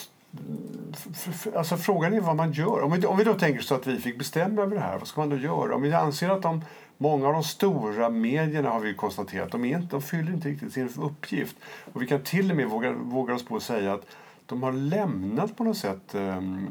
Alltså 1.55 1.77
frågan 1.77 2.13
är 2.13 2.21
vad 2.21 2.35
man 2.35 2.51
gör. 2.51 2.81
Om 2.81 2.91
vi, 2.91 3.05
om 3.05 3.17
vi 3.17 3.23
då 3.23 3.33
tänker 3.33 3.61
så 3.61 3.75
att 3.75 3.87
vi 3.87 3.99
fick 3.99 4.17
bestämma 4.17 4.61
över 4.61 4.75
det 4.75 4.81
här, 4.81 4.97
vad 4.97 5.07
ska 5.07 5.21
man 5.21 5.29
då 5.29 5.37
göra? 5.37 5.75
Om 5.75 5.81
vi 5.81 5.93
anser 5.93 6.29
att 6.29 6.41
de, 6.41 6.61
många 6.97 7.27
av 7.27 7.33
de 7.33 7.43
stora 7.43 8.09
medierna 8.09 8.69
har 8.69 8.79
vi 8.79 8.93
konstaterat, 8.93 9.51
de, 9.51 9.65
inte, 9.65 9.87
de 9.87 10.01
fyller 10.01 10.33
inte 10.33 10.47
riktigt 10.47 10.73
sin 10.73 10.89
uppgift. 11.01 11.55
Och 11.93 12.01
vi 12.01 12.07
kan 12.07 12.21
till 12.21 12.51
och 12.51 12.57
med 12.57 12.69
våga, 12.69 12.91
våga 12.91 13.33
oss 13.33 13.45
på 13.45 13.55
att 13.55 13.63
säga 13.63 13.93
att 13.93 14.05
de 14.45 14.63
har 14.63 14.71
lämnat 14.71 15.57
på 15.57 15.63
något 15.63 15.77
sätt 15.77 16.15
um, 16.15 16.67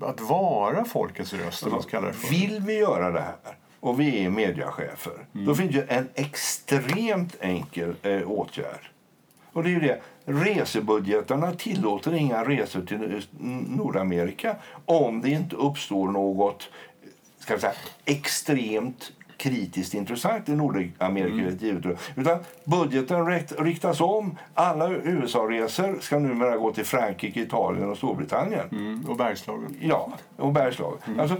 att 0.00 0.20
vara 0.20 0.84
folkets 0.84 1.32
röst. 1.32 1.66
Alltså, 1.66 2.12
Vill 2.30 2.60
vi 2.60 2.78
göra 2.78 3.10
det 3.10 3.20
här 3.20 3.56
och 3.80 4.00
vi 4.00 4.24
är 4.24 4.30
mediechefer, 4.30 5.26
mm. 5.34 5.46
då 5.46 5.54
finns 5.54 5.72
det 5.72 5.82
en 5.82 6.08
extremt 6.14 7.36
enkel 7.40 7.94
eh, 8.02 8.30
åtgärd. 8.30 8.90
Och 9.52 9.62
det 9.62 9.74
är 9.74 9.80
det. 9.80 10.00
Resebudgetarna 10.28 11.52
tillåter 11.52 12.14
inga 12.14 12.44
resor 12.44 12.82
till 12.82 13.22
Nordamerika 13.68 14.56
om 14.84 15.20
det 15.20 15.30
inte 15.30 15.56
uppstår 15.56 16.08
något 16.08 16.68
ska 17.38 17.54
vi 17.54 17.60
säga, 17.60 17.72
extremt 18.04 19.12
kritiskt 19.36 19.94
intressant 19.94 20.48
i 20.48 20.52
Nordamerika. 20.52 21.66
Mm. 21.66 21.96
Utan 22.16 22.38
budgeten 22.64 23.26
riktas 23.58 24.00
om. 24.00 24.38
Alla 24.54 24.90
USA-resor 24.90 25.98
ska 26.00 26.18
numera 26.18 26.56
gå 26.56 26.72
till 26.72 26.84
Frankrike, 26.84 27.40
Italien 27.40 27.90
och 27.90 27.96
Storbritannien. 27.96 28.68
Mm. 28.72 29.04
Och 29.08 29.16
Bergslagen. 29.16 29.76
Ja, 29.80 30.12
och 30.36 30.52
Bergslagen. 30.52 30.98
Mm. 31.06 31.20
Alltså, 31.20 31.36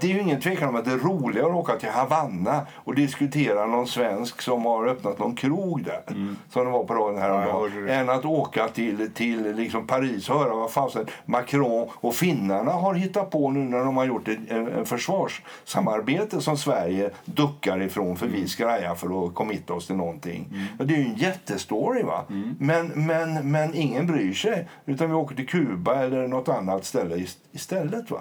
det 0.00 0.06
är 0.06 0.14
ju 0.14 0.20
ingen 0.20 0.40
tvekan 0.40 0.68
om 0.68 0.76
att 0.76 0.84
det 0.84 0.90
är 0.90 0.98
roligare 0.98 1.46
att 1.46 1.54
åka 1.54 1.76
till 1.76 1.88
Havanna 1.88 2.66
och 2.74 2.94
diskutera 2.94 3.66
någon 3.66 3.86
svensk 3.86 4.42
som 4.42 4.64
har 4.64 4.86
öppnat 4.86 5.18
någon 5.18 5.34
krog 5.34 5.84
där, 5.84 6.02
mm. 6.06 6.36
som 6.50 6.64
det 6.64 6.70
var 6.70 6.84
på 6.84 6.94
radion 6.94 7.22
häromdagen, 7.22 7.86
ja, 7.88 7.94
än 7.94 8.10
att 8.10 8.24
åka 8.24 8.68
till, 8.68 9.10
till 9.14 9.56
liksom 9.56 9.86
Paris 9.86 10.30
och 10.30 10.38
höra 10.38 10.54
vad 10.54 10.70
fasen 10.70 11.06
Macron 11.24 11.88
och 11.94 12.14
finnarna 12.14 12.72
har 12.72 12.94
hittat 12.94 13.30
på 13.30 13.50
nu 13.50 13.60
när 13.60 13.78
de 13.78 13.96
har 13.96 14.04
gjort 14.04 14.28
ett, 14.28 14.38
en, 14.48 14.86
försvarssamarbete 14.86 16.40
som 16.40 16.56
Sverige 16.56 17.10
duckar 17.24 17.82
ifrån 17.82 18.16
för 18.16 18.26
mm. 18.26 18.40
vi 18.40 18.48
skräjar 18.48 18.94
för 18.94 19.26
att 19.26 19.34
committa 19.34 19.74
oss 19.74 19.86
till 19.86 19.96
någonting. 19.96 20.48
Mm. 20.50 20.88
Det 20.88 20.94
är 20.94 20.98
ju 20.98 21.04
en 21.04 21.16
jättestory 21.16 22.02
va? 22.02 22.24
Mm. 22.30 22.56
Men, 22.60 23.06
men, 23.06 23.50
men 23.50 23.74
ingen 23.74 24.06
bryr 24.06 24.34
sig 24.34 24.68
utan 24.86 25.08
vi 25.08 25.14
åker 25.14 25.36
till 25.36 25.48
Kuba 25.48 25.94
eller 25.94 26.28
något 26.28 26.48
annat 26.48 26.84
ställe 26.84 27.26
istället 27.52 28.10
va? 28.10 28.20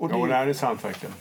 Och 0.00 0.08
det... 0.08 0.14
Jo, 0.18 0.26
det 0.26 0.34
är 0.34 0.52
sant 0.52 0.84
verkligen. 0.84 1.14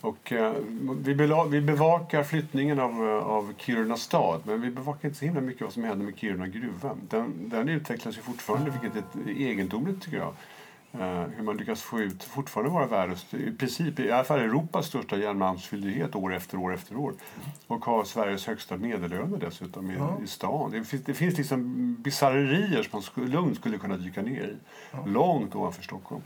Och, 0.00 0.32
uh, 0.32 0.52
vi, 0.96 1.14
vi 1.50 1.60
bevakar 1.60 2.22
flyttningen 2.22 2.80
av, 2.80 3.02
uh, 3.02 3.08
av 3.08 3.52
Kiruna 3.56 3.96
stad 3.96 4.40
men 4.44 4.60
vi 4.60 4.70
bevakar 4.70 5.08
inte 5.08 5.18
så 5.18 5.24
himla 5.24 5.40
mycket 5.40 5.62
vad 5.62 5.72
som 5.72 5.84
händer 5.84 6.06
med 6.06 6.18
Kiruna 6.18 6.46
gruva. 6.46 6.96
Den, 7.08 7.48
den 7.48 7.68
utvecklas 7.68 8.16
ju 8.16 8.20
fortfarande, 8.20 8.72
vilket 8.80 8.96
är 8.96 9.30
egendomligt 9.30 10.02
tycker 10.02 10.16
jag. 10.16 10.34
Uh, 10.94 11.26
hur 11.36 11.42
man 11.42 11.56
lyckas 11.56 11.82
få 11.82 12.00
ut, 12.00 12.24
fortfarande 12.24 12.72
vara 12.72 12.86
världens, 12.86 13.34
i 13.34 13.52
princip 13.52 14.00
i 14.00 14.10
alla 14.10 14.24
fall 14.24 14.40
Europas 14.40 14.86
största 14.86 15.16
järnmalmsfyndighet 15.16 16.14
år 16.14 16.34
efter 16.34 16.58
år 16.58 16.74
efter 16.74 16.96
år. 16.96 17.14
Och 17.66 17.84
har 17.84 18.04
Sveriges 18.04 18.46
högsta 18.46 18.76
medellöner 18.76 19.38
dessutom 19.38 19.90
i, 19.90 19.94
ja. 19.94 20.18
i 20.24 20.26
stan. 20.26 20.70
Det 20.70 20.84
finns, 20.84 21.04
det 21.04 21.14
finns 21.14 21.38
liksom 21.38 21.94
bisarrerier 21.98 22.82
som 22.82 23.02
man 23.14 23.30
lugnt 23.30 23.56
skulle 23.56 23.78
kunna 23.78 23.96
dyka 23.96 24.22
ner 24.22 24.42
i. 24.42 24.56
Ja. 24.90 24.98
Långt 25.06 25.54
ovanför 25.54 25.82
Stockholm. 25.82 26.22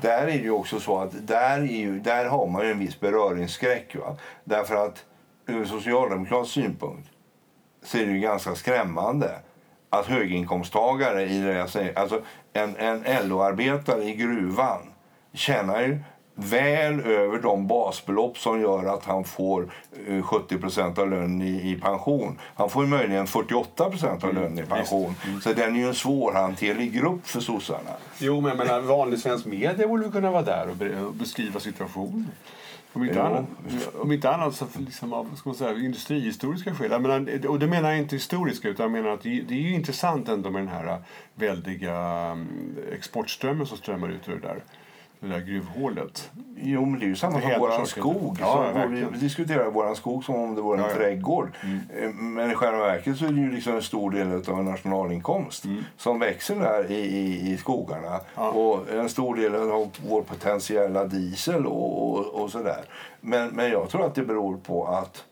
Där 0.00 0.22
är 0.22 0.26
det 0.26 0.44
ju 0.44 0.50
också 0.50 0.80
så 0.80 0.98
att 0.98 1.26
där, 1.26 1.58
är 1.58 1.64
ju, 1.64 2.00
där 2.00 2.24
har 2.24 2.46
man 2.46 2.64
ju 2.64 2.70
en 2.70 2.78
viss 2.78 3.00
beröringsskräck. 3.00 3.96
Va? 3.96 4.16
Därför 4.44 4.86
att 4.86 5.04
ur 5.46 5.64
socialdemokratisk 5.64 6.54
synpunkt 6.54 7.08
så 7.82 7.98
är 7.98 8.06
det 8.06 8.12
ju 8.12 8.20
ganska 8.20 8.54
skrämmande 8.54 9.38
att 9.90 10.06
höginkomsttagare 10.06 11.22
i 11.22 11.40
deras, 11.40 11.76
alltså 11.76 12.22
en, 12.54 12.76
en 12.76 13.28
LO-arbetare 13.28 14.02
i 14.02 14.14
gruvan 14.14 14.80
tjänar 15.32 15.80
ju 15.80 15.98
väl 16.34 17.00
över 17.00 17.38
de 17.38 17.66
basbelopp 17.66 18.38
som 18.38 18.60
gör 18.60 18.84
att 18.84 19.04
han 19.04 19.24
får 19.24 19.70
70 20.22 20.80
eh, 20.80 20.86
av 20.86 21.10
lönen 21.10 21.42
i, 21.42 21.70
i, 21.70 21.80
pension. 21.80 22.38
Han 22.54 22.70
får 22.70 22.86
möjligen 22.86 23.26
48% 23.26 24.24
av 24.24 24.30
mm, 24.30 24.42
lönen 24.42 24.58
i 24.58 24.62
pension. 24.62 25.14
Mm. 25.26 25.40
Så 25.40 25.52
den 25.52 25.74
är 25.74 25.78
ju 25.78 25.88
en 25.88 25.94
svårhanterlig 25.94 26.92
grupp 26.92 27.26
för 27.26 27.40
sossarna. 27.40 27.90
Jo, 28.18 28.40
men 28.40 28.48
jag 28.48 28.58
menar, 28.58 28.80
vanlig 28.80 29.18
svensk 29.18 29.46
media 29.46 29.88
borde 29.88 30.10
kunna 30.10 30.30
vara 30.30 30.42
där 30.42 30.68
och 31.06 31.14
beskriva 31.14 31.60
situationen. 31.60 32.30
Om 32.94 33.04
inte, 33.04 33.22
annat, 33.22 33.44
om 33.94 34.12
inte 34.12 34.30
annat 34.30 34.54
så 34.54 34.66
liksom 34.78 35.12
av 35.12 35.34
ska 35.36 35.48
man 35.48 35.56
säga, 35.56 35.78
industrihistoriska 35.78 36.74
skäl. 36.74 37.00
Menar, 37.00 37.46
och 37.46 37.58
det 37.58 37.66
menar 37.66 37.90
jag 37.90 37.98
inte 37.98 38.16
historiska 38.16 38.68
utan 38.68 38.92
menar 38.92 39.10
att 39.10 39.22
det, 39.22 39.50
är 39.50 39.52
ju 39.52 39.74
intressant 39.74 40.28
ändå 40.28 40.50
med 40.50 40.62
den 40.62 40.68
här 40.68 41.02
väldiga 41.34 41.96
mm, 41.96 42.76
exportströmmen 42.92 43.66
som 43.66 43.78
strömmar 43.78 44.08
ut 44.08 44.28
ur 44.28 44.32
det 44.32 44.48
där, 44.48 44.62
det 45.24 45.34
där 45.34 45.40
gruvhålet. 45.40 46.30
Jo, 46.56 46.84
men 46.84 47.00
det 47.00 47.04
är 47.06 47.08
ju 47.08 47.16
samma 47.16 47.40
som 47.40 47.50
saker. 47.50 47.84
skog. 47.84 48.36
Ja, 48.40 48.70
som, 48.72 48.94
vi, 48.94 49.18
diskuterar 49.18 49.70
våran 49.70 49.96
skog 49.96 50.24
som 50.24 50.34
om 50.34 50.54
det 50.54 50.62
vore 50.62 50.78
en 50.78 50.84
Ja, 50.84 50.90
ja. 50.90 50.96
trädgård. 50.96 51.50
Eh, 52.02 52.10
Men 52.10 52.50
i 52.50 52.54
själva 52.54 52.78
verket 52.78 53.16
så 53.16 53.24
är 53.24 53.28
det 53.32 53.40
ju 53.40 53.52
liksom 53.52 53.74
en 53.74 53.82
stor 53.82 54.10
del 54.10 54.32
av 54.48 54.58
en 54.58 54.64
nationalinkomst 54.64 55.64
som 55.96 56.18
växer 56.18 56.56
där 56.56 56.90
i, 56.90 56.94
i, 56.94 57.52
i 57.52 57.56
skogarna. 57.56 58.06
Mm. 58.08 58.20
Ja. 58.34 58.50
Och 58.50 58.90
en 58.92 59.08
stor 59.08 59.36
del 59.36 59.54
av 59.54 59.90
vår 60.08 60.22
potentiella 60.22 61.04
diesel 61.04 61.66
och, 61.66 62.10
och, 62.10 62.26
och 62.42 62.50
sådär. 62.50 62.84
Men, 63.20 63.48
men 63.48 63.70
jag 63.70 63.88
tror 63.88 64.06
att 64.06 64.14
det 64.14 64.22
beror 64.22 64.56
på 64.56 64.86
att 64.86 65.24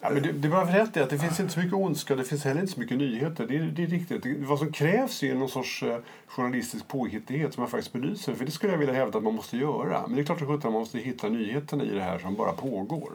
Ja, 0.00 0.10
men 0.10 0.22
det, 0.22 0.32
det 0.32 0.48
var 0.48 0.64
rätt 0.64 0.96
i 0.96 1.00
att 1.00 1.10
det 1.10 1.18
finns 1.18 1.40
inte 1.40 1.52
så 1.52 1.60
mycket 1.60 1.74
ondska, 1.74 2.16
det 2.16 2.24
finns 2.24 2.44
heller 2.44 2.60
inte 2.60 2.72
så 2.72 2.80
mycket 2.80 2.98
nyheter. 2.98 3.46
Det 3.46 3.56
är, 3.56 3.62
det 3.62 3.82
är 3.82 3.86
riktigt. 3.86 4.22
Det, 4.22 4.34
vad 4.38 4.58
som 4.58 4.72
krävs 4.72 5.22
är 5.22 5.34
någon 5.34 5.48
sorts 5.48 5.82
eh, 5.82 5.98
journalistisk 6.26 6.88
påhittighet 6.88 7.54
som 7.54 7.60
man 7.60 7.70
faktiskt 7.70 7.92
belyser. 7.92 8.34
För 8.34 8.44
det 8.44 8.50
skulle 8.50 8.72
jag 8.72 8.78
vilja 8.78 8.94
hävda 8.94 9.18
att 9.18 9.24
man 9.24 9.34
måste 9.34 9.56
göra. 9.56 10.02
Men 10.06 10.16
det 10.16 10.22
är 10.22 10.24
klart 10.24 10.42
att 10.42 10.64
man 10.64 10.72
måste 10.72 10.98
hitta 10.98 11.28
nyheterna 11.28 11.84
i 11.84 11.94
det 11.94 12.02
här 12.02 12.18
som 12.18 12.34
bara 12.34 12.52
pågår. 12.52 13.12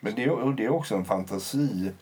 Men 0.00 0.14
det, 0.14 0.30
och 0.30 0.54
det 0.54 0.64
är 0.64 0.72
också 0.72 0.94
en 0.94 1.04
fantasi 1.04 1.92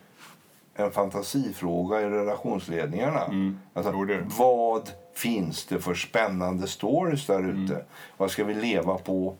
en 0.75 0.91
fantasifråga 0.91 2.01
i 2.01 2.05
relationsledningarna. 2.05 3.53
Alltså, 3.73 3.91
är 3.91 4.05
det. 4.05 4.25
vad 4.37 4.91
finns 5.13 5.65
det 5.65 5.79
för 5.79 5.95
spännande 5.95 6.67
stories 6.67 7.25
där 7.25 7.39
ute? 7.39 7.73
Mm. 7.73 7.85
Vad 8.17 8.31
ska 8.31 8.43
vi 8.43 8.53
leva 8.53 8.97
på? 8.97 9.35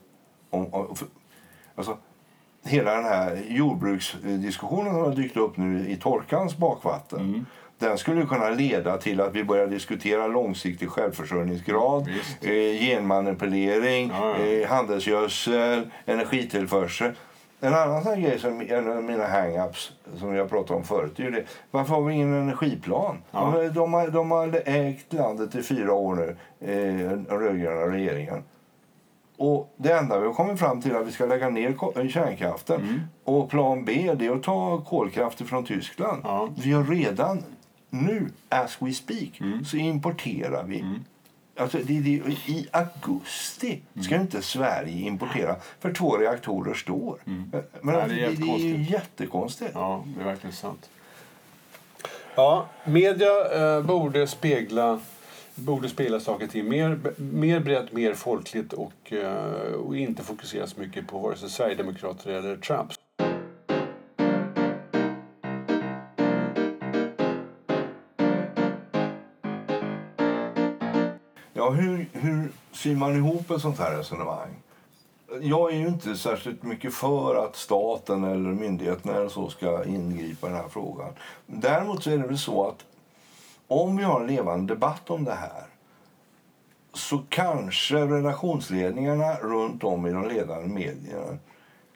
Om, 0.50 0.74
om, 0.74 0.96
för, 0.96 1.08
alltså, 1.76 1.98
hela 2.66 2.96
den 2.96 3.04
här 3.06 3.42
jordbruksdiskussionen 3.50 4.94
som 4.94 5.02
har 5.04 5.12
dykt 5.16 5.38
upp 5.38 5.58
nu 5.58 5.90
i 5.90 5.96
torkans 5.98 6.58
bakvatten. 6.58 7.20
Mm. 7.20 7.46
Den 7.80 7.98
skulle 7.98 8.26
kunna 8.26 8.50
leda 8.50 8.98
till 8.98 9.22
att 9.22 9.36
vi 9.36 9.44
börjar 9.44 9.68
diskutera 9.68 10.28
långsiktig 10.28 10.90
självförsörjningsgrad, 10.90 12.08
eh, 12.42 12.80
genmanipulering, 12.80 14.12
Ja, 14.14 14.36
ja. 14.40 14.46
eh, 14.46 14.68
handelsgödsel, 14.70 15.90
energitillförsel. 16.06 17.12
En 17.60 17.74
annan 17.74 18.04
sån 18.04 18.22
grej 18.22 18.40
som 18.40 18.62
en 18.62 18.92
av 18.92 19.04
mina 19.04 19.28
hang-ups 19.28 19.92
som 20.20 20.36
jag 20.36 20.50
pratade 20.50 20.74
om 20.80 20.84
förut 20.84 21.20
är 21.20 21.32
det. 21.32 21.44
Varför 21.72 21.94
har 21.94 22.02
vi 22.02 22.14
ingen 22.14 22.34
energiplan? 22.34 23.18
Ja. 23.32 23.54
De, 23.56 23.68
de, 23.70 23.94
har, 23.94 24.08
de 24.08 24.32
har 24.32 24.62
ägt 24.66 25.14
landet 25.14 25.56
i 25.56 25.64
fyra 25.64 25.94
år 25.94 26.16
nu, 26.16 26.36
eh, 26.62 27.10
den 27.10 27.26
rödgröna 27.30 27.96
regeringen. 27.96 28.44
Och 29.38 29.74
det 29.78 29.92
enda 29.94 30.20
vi 30.20 30.26
har 30.28 30.34
kommit 30.34 30.60
fram 30.60 30.82
till 30.82 30.92
är 30.92 30.96
att 30.96 31.08
vi 31.08 31.12
ska 31.12 31.26
lägga 31.26 31.50
ner 31.50 31.76
eh, 32.00 32.08
kärnkraften. 32.08 32.82
Mm. 32.82 33.02
Och 33.24 33.50
plan 33.50 33.86
B 33.86 34.12
det 34.16 34.26
är 34.26 34.32
att 34.32 34.44
ta 34.44 34.82
kolkraft 34.82 35.42
från 35.48 35.66
Tyskland. 35.66 36.22
Ja. 36.24 36.50
Vi 36.58 36.72
har 36.72 36.84
redan 36.84 37.44
nu, 37.90 38.30
as 38.50 38.78
we 38.80 38.92
speak, 38.94 39.42
Mm. 39.42 39.66
så 39.66 39.78
importerar 39.78 40.64
vi. 40.64 40.86
Alltså, 41.58 41.78
det, 41.84 42.00
det, 42.00 42.10
I 42.48 42.68
augusti 42.72 43.82
ska 44.02 44.14
Mm. 44.16 44.22
inte 44.22 44.42
Sverige 44.42 45.08
importera 45.08 45.56
för 45.80 45.94
två 45.94 46.18
reaktorer 46.18 46.74
står. 46.74 47.18
Men 47.26 47.42
Nej, 47.44 47.62
det 47.84 47.92
är 47.92 48.28
alltså, 48.28 48.42
det, 48.42 48.52
det 48.52 48.56
är 48.56 48.58
ju 48.58 48.78
jättekonstigt. 48.84 48.92
jättekonstigt. 48.92 49.72
Ja, 49.74 50.04
det 50.16 50.22
är 50.22 50.26
verkligen 50.26 50.54
sant. 50.56 50.90
Ja, 52.36 52.66
media 52.86 53.76
eh, 53.78 53.84
borde 53.84 54.28
spegla 54.28 55.00
borde 55.56 55.90
spegla 55.90 56.20
saker 56.20 56.48
till 56.48 56.64
mer, 56.64 57.00
mer 57.18 57.60
brett, 57.60 57.94
mer 57.94 58.14
folkligt 58.14 58.74
och, 58.74 59.14
eh, 59.14 59.74
och 59.74 59.98
inte 59.98 60.24
fokusera 60.24 60.68
så 60.68 60.80
mycket 60.80 61.08
på 61.08 61.20
vare 61.20 61.38
sig 61.38 61.50
Sverigedemokrater 61.50 62.32
eller 62.32 62.58
Trump. 62.58 62.92
Ja, 71.54 71.70
hur, 71.70 72.10
hur 72.14 72.52
syr 72.72 72.96
man 72.96 73.16
ihop 73.16 73.52
ett 73.52 73.62
sånt 73.62 73.80
här 73.80 73.98
resonemang? 73.98 74.50
Jag 75.42 75.74
är 75.74 75.78
ju 75.78 75.88
inte 75.88 76.16
särskilt 76.16 76.64
mycket 76.64 76.94
för 76.94 77.46
att 77.46 77.56
staten 77.56 78.24
eller 78.24 78.50
myndigheterna 78.50 79.14
eller 79.14 79.30
så 79.30 79.50
ska 79.50 79.86
ingripa 79.86 80.48
i 80.48 80.50
den 80.50 80.60
här 80.60 80.70
frågan. 80.70 81.14
Däremot 81.46 82.04
så 82.04 82.12
är 82.12 82.18
det 82.18 82.28
väl 82.28 82.38
så 82.38 82.68
att 82.68 82.86
om 83.68 83.98
vi 83.98 84.04
har 84.04 84.22
en 84.22 84.28
levande 84.28 84.74
debatt 84.74 85.10
om 85.10 85.24
det 85.24 85.34
här 85.34 85.66
så 86.94 87.24
kanske 87.30 87.96
relationsledningarna 87.96 89.36
runt 89.36 89.84
om 89.84 90.08
i 90.08 90.12
de 90.12 90.28
ledande 90.28 90.68
medierna 90.68 91.38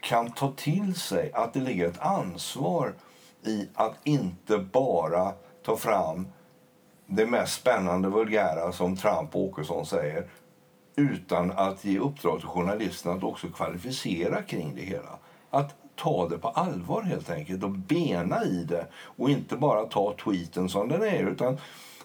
kan 0.01 0.31
ta 0.31 0.51
till 0.51 0.95
sig 0.95 1.31
att 1.33 1.53
det 1.53 1.59
ligger 1.59 1.87
ett 1.87 1.99
ansvar 1.99 2.93
i 3.43 3.69
att 3.73 3.95
inte 4.03 4.57
bara 4.57 5.33
ta 5.65 5.77
fram 5.77 6.27
det 7.05 7.25
mest 7.25 7.53
spännande 7.53 8.09
vulgära 8.09 8.71
som 8.71 8.97
Trump 8.97 9.35
och 9.35 9.41
Åkesson 9.41 9.85
säger 9.85 10.27
utan 10.95 11.51
att 11.51 11.85
ge 11.85 11.99
uppdrag 11.99 12.39
till 12.39 12.47
journalisterna 12.47 13.15
att 13.15 13.23
också 13.23 13.47
kvalificera 13.47 14.41
kring 14.41 14.75
det 14.75 14.81
hela. 14.81 15.19
Att 15.49 15.75
ta 16.01 16.27
det 16.27 16.37
på 16.37 16.47
allvar 16.47 17.01
helt 17.01 17.29
enkelt 17.29 17.63
och 17.63 17.71
bena 17.71 18.43
i 18.43 18.63
det 18.63 18.87
och 18.93 19.29
inte 19.29 19.55
bara 19.55 19.85
ta 19.85 20.13
tweeten 20.23 20.69
som 20.69 20.89
den 20.89 21.03
är 21.03 21.23
utan 21.23 21.57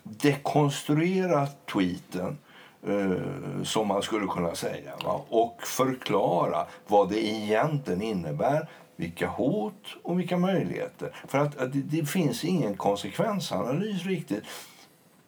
dekonstruera 0.02 1.46
tweeten 1.72 2.38
eh, 2.86 3.62
som 3.62 3.88
man 3.88 4.02
skulle 4.02 4.26
kunna 4.26 4.54
säga 4.54 4.92
va? 5.04 5.20
och 5.28 5.62
förklara 5.62 6.66
vad 6.86 7.08
det 7.08 7.26
egentligen 7.26 8.02
innebär 8.02 8.68
vilka 8.96 9.28
hot 9.28 9.96
och 10.02 10.18
vilka 10.18 10.36
möjligheter. 10.36 11.14
För 11.28 11.38
att, 11.38 11.58
att 11.58 11.72
det, 11.72 11.80
det 11.80 12.06
finns 12.06 12.44
ingen 12.44 12.76
konsekvensanalys 12.76 14.04
riktigt. 14.04 14.44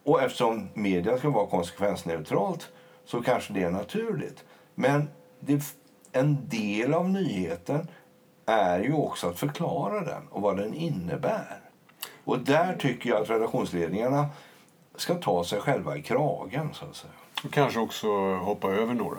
Och 0.05 0.23
eftersom 0.23 0.69
media 0.75 1.19
ska 1.19 1.31
vara 1.31 1.47
konsekvensneutralt 1.47 2.69
så 3.05 3.23
kanske 3.23 3.53
det 3.53 3.63
är 3.63 3.71
naturligt. 3.71 4.45
Men 4.75 5.09
det, 5.41 5.63
en 6.13 6.49
del 6.49 6.95
av 6.95 7.11
nyheten 7.11 7.89
är 8.47 8.79
ju 8.81 8.93
också 8.93 9.29
att 9.29 9.39
förklara 9.39 10.01
den 10.01 10.23
och 10.31 10.43
vad 10.43 10.57
den 10.57 10.75
innebär. 10.75 11.61
Och 12.25 12.39
där 12.39 12.77
tycker 12.79 13.11
jag 13.11 13.23
att 13.23 13.31
redaktionsledningarna 13.31 14.27
ska 14.97 15.15
ta 15.15 15.45
sig 15.45 15.61
själva 15.61 15.97
i 15.97 16.03
kragen. 16.03 16.69
Så 16.73 16.85
att 16.85 16.97
säga. 16.97 17.13
Och 17.45 17.53
kanske 17.53 17.81
också 17.81 18.09
hoppa 18.35 18.69
över 18.69 18.95
några. 18.95 19.19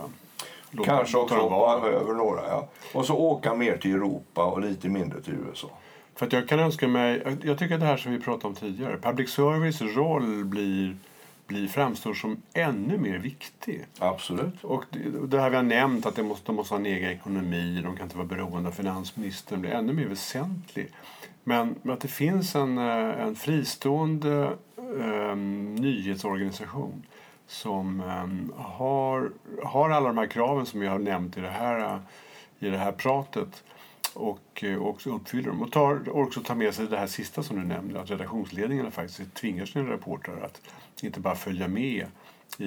Låta- 0.71 0.89
Kanske 0.89 1.17
också 1.17 1.35
hoppa 1.35 1.87
över 1.87 2.13
några. 2.13 2.41
Ja. 2.47 2.67
Och 2.93 3.05
så 3.05 3.15
åka 3.17 3.53
mer 3.55 3.77
till 3.77 3.93
Europa 3.95 4.43
och 4.45 4.61
lite 4.61 4.89
mindre 4.89 5.21
till 5.21 5.33
USA. 5.49 5.67
För 6.15 6.27
jag 6.31 6.49
kan 6.49 6.59
önska 6.59 6.87
mig, 6.87 7.37
jag- 7.43 7.57
tycker 7.59 7.73
att 7.75 7.81
det 7.81 7.87
här 7.87 7.97
som 7.97 8.11
vi 8.11 8.19
pratade 8.19 8.47
om 8.47 8.55
tidigare, 8.55 8.97
public 8.97 9.29
service 9.29 9.81
roll 9.81 10.45
blir, 10.45 10.97
blir 11.47 11.67
framstår 11.67 12.13
som 12.13 12.41
ännu 12.53 12.97
mer 12.97 13.17
viktig. 13.17 13.85
Absolut. 13.99 14.63
Och 14.63 14.83
det, 14.89 15.19
och 15.19 15.29
det 15.29 15.41
här 15.41 15.49
vi 15.49 15.55
har 15.55 15.63
nämnt, 15.63 16.05
att 16.05 16.15
de 16.15 16.23
måste, 16.23 16.45
de 16.45 16.55
måste 16.55 16.73
ha 16.73 16.79
en 16.79 16.85
egen 16.85 17.11
ekonomi, 17.11 17.81
de 17.83 17.95
kan 17.95 18.03
inte 18.03 18.17
vara 18.17 18.27
beroende 18.27 18.69
av 18.69 18.73
finansministern, 18.73 19.61
blir 19.61 19.71
ännu 19.71 19.93
mer 19.93 20.05
väsentlig. 20.05 20.87
Men, 21.43 21.75
men 21.81 21.93
att 21.93 22.01
det 22.01 22.07
finns 22.07 22.55
en, 22.55 22.77
eh, 22.77 23.21
en 23.21 23.35
fristående 23.35 24.57
eh, 24.77 25.35
nyhetsorganisation 25.35 27.03
som 27.47 28.01
eh, 28.01 28.61
har, 28.63 29.31
har 29.63 29.89
alla 29.89 30.07
de 30.07 30.17
här 30.17 30.27
kraven 30.27 30.65
som 30.65 30.81
jag 30.81 30.91
har 30.91 30.99
nämnt 30.99 31.37
i 31.37 31.41
det 31.41 31.49
här, 31.49 31.79
eh, 31.79 31.99
i 32.59 32.69
det 32.69 32.77
här 32.77 32.91
pratet 32.91 33.63
och 34.13 34.63
eh, 34.63 34.81
också 34.81 35.15
uppfyller 35.15 35.49
dem. 35.49 35.61
Och 35.61 35.71
tar, 35.71 36.09
och 36.09 36.21
också 36.21 36.41
tar 36.41 36.55
med 36.55 36.73
sig 36.73 36.87
det 36.87 36.97
här 36.97 37.07
sista 37.07 37.43
som 37.43 37.59
du 37.59 37.65
nämnde, 37.65 38.01
att 38.01 38.11
redaktionsledningarna 38.11 38.91
faktiskt 38.91 39.33
tvingar 39.33 39.65
sina 39.65 39.91
reportrar 39.91 40.41
att 40.41 40.61
inte 41.03 41.19
bara 41.19 41.35
följa 41.35 41.67
med 41.67 42.05
i, 42.57 42.65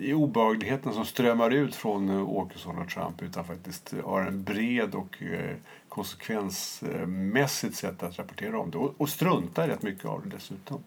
i 0.00 0.14
obehagligheten 0.14 0.92
som 0.92 1.04
strömmar 1.04 1.50
ut 1.50 1.74
från 1.74 2.08
eh, 2.08 2.28
Åkesson 2.28 2.78
och 2.78 2.88
Trump 2.88 3.22
utan 3.22 3.44
faktiskt 3.44 3.94
har 4.04 4.20
en 4.20 4.44
bred 4.44 4.94
och 4.94 5.22
eh, 5.22 5.56
konsekvensmässigt 5.88 7.76
sätt 7.76 8.02
att 8.02 8.18
rapportera 8.18 8.58
om 8.58 8.70
det. 8.70 8.78
Och, 8.78 8.94
och 8.98 9.08
strunta 9.08 9.68
rätt 9.68 9.82
mycket 9.82 10.04
av 10.04 10.22
det 10.22 10.36
dessutom. 10.36 10.82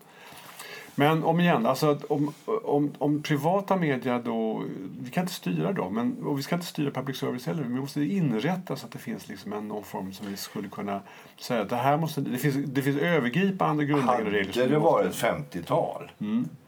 Men 0.96 1.24
om 1.24 1.40
igen, 1.40 1.66
alltså 1.66 2.00
om, 2.10 2.34
om, 2.64 2.92
om 2.98 3.22
privata 3.22 3.76
media 3.76 4.20
då, 4.20 4.64
vi 5.00 5.10
kan 5.10 5.24
inte 5.24 5.34
styra 5.34 5.72
dem, 5.72 5.94
men, 5.94 6.24
och 6.26 6.38
vi 6.38 6.44
ska 6.44 6.56
inte 6.56 6.68
styra 6.68 6.92
public 6.92 7.18
service 7.18 7.46
heller, 7.46 7.64
men 7.64 7.74
vi 7.74 7.80
måste 7.80 8.02
inrätta 8.02 8.76
så 8.76 8.86
att 8.86 8.92
det 8.92 9.00
finns 9.00 9.28
liksom 9.28 9.54
en, 9.54 9.68
någon 9.68 9.84
form 9.84 10.14
som 10.14 10.28
vi 10.28 10.38
skulle 10.38 10.70
kunna 10.70 11.02
säga 11.40 11.62
att 11.62 11.70
det 11.70 11.76
här 11.76 11.98
måste, 11.98 12.22
det 12.22 12.38
finns, 12.38 12.56
det 12.56 12.82
finns 12.82 12.98
övergripande 12.98 13.86
grundläggande 13.86 14.32
regler. 14.32 14.62
Hade 14.62 14.74
det 14.74 14.80
varit 14.80 15.14
50-tal 15.14 16.12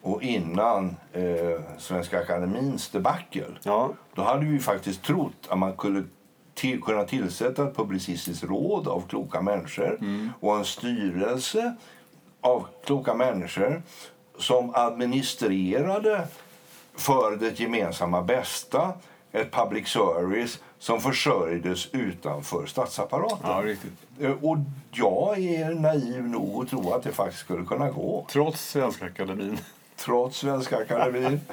och 0.02 0.24
innan 0.24 0.96
eh, 1.14 1.24
Svenska 1.78 2.20
Akademins 2.20 2.90
debacle 2.90 3.46
Ja, 3.64 3.94
då 4.16 4.22
hade 4.22 4.46
vi 4.46 4.60
faktiskt 4.60 5.04
trott 5.04 5.48
att 5.50 5.60
man 5.60 5.74
kunde 5.74 6.04
till, 6.54 6.82
kunna 6.82 7.04
tillsätta 7.04 7.68
ett 7.68 7.76
publicistiskt 7.76 8.44
råd 8.44 8.88
av 8.88 9.04
kloka 9.10 9.42
människor 9.42 10.00
och 10.40 10.58
en 10.58 10.66
styrelse 10.66 11.76
av 12.42 12.68
kloka 12.86 13.14
människor 13.14 13.82
som 14.40 14.72
administrerade 14.76 16.28
för 16.96 17.36
det 17.36 17.60
gemensamma 17.60 18.22
bästa 18.22 18.94
ett 19.32 19.52
public 19.52 19.88
service 19.88 20.60
som 20.80 21.02
försörjdes 21.02 21.88
utanför 21.92 22.66
statsapparaten. 22.66 23.78
Ja. 24.20 24.26
Eh, 24.28 24.32
Och 24.42 24.58
jag 24.92 25.38
är 25.40 25.70
naiv 25.74 26.24
nog 26.24 26.64
att 26.64 26.70
tro 26.70 26.94
att 26.94 27.04
det 27.04 27.12
faktiskt 27.12 27.40
skulle 27.44 27.66
kunna 27.66 27.90
gå. 27.92 28.26
Trots 28.30 28.70
Svenska 28.70 29.06
Akademin. 29.06 29.58
Trots 29.96 30.38
Svenska 30.38 30.78
Akademin. 30.78 31.42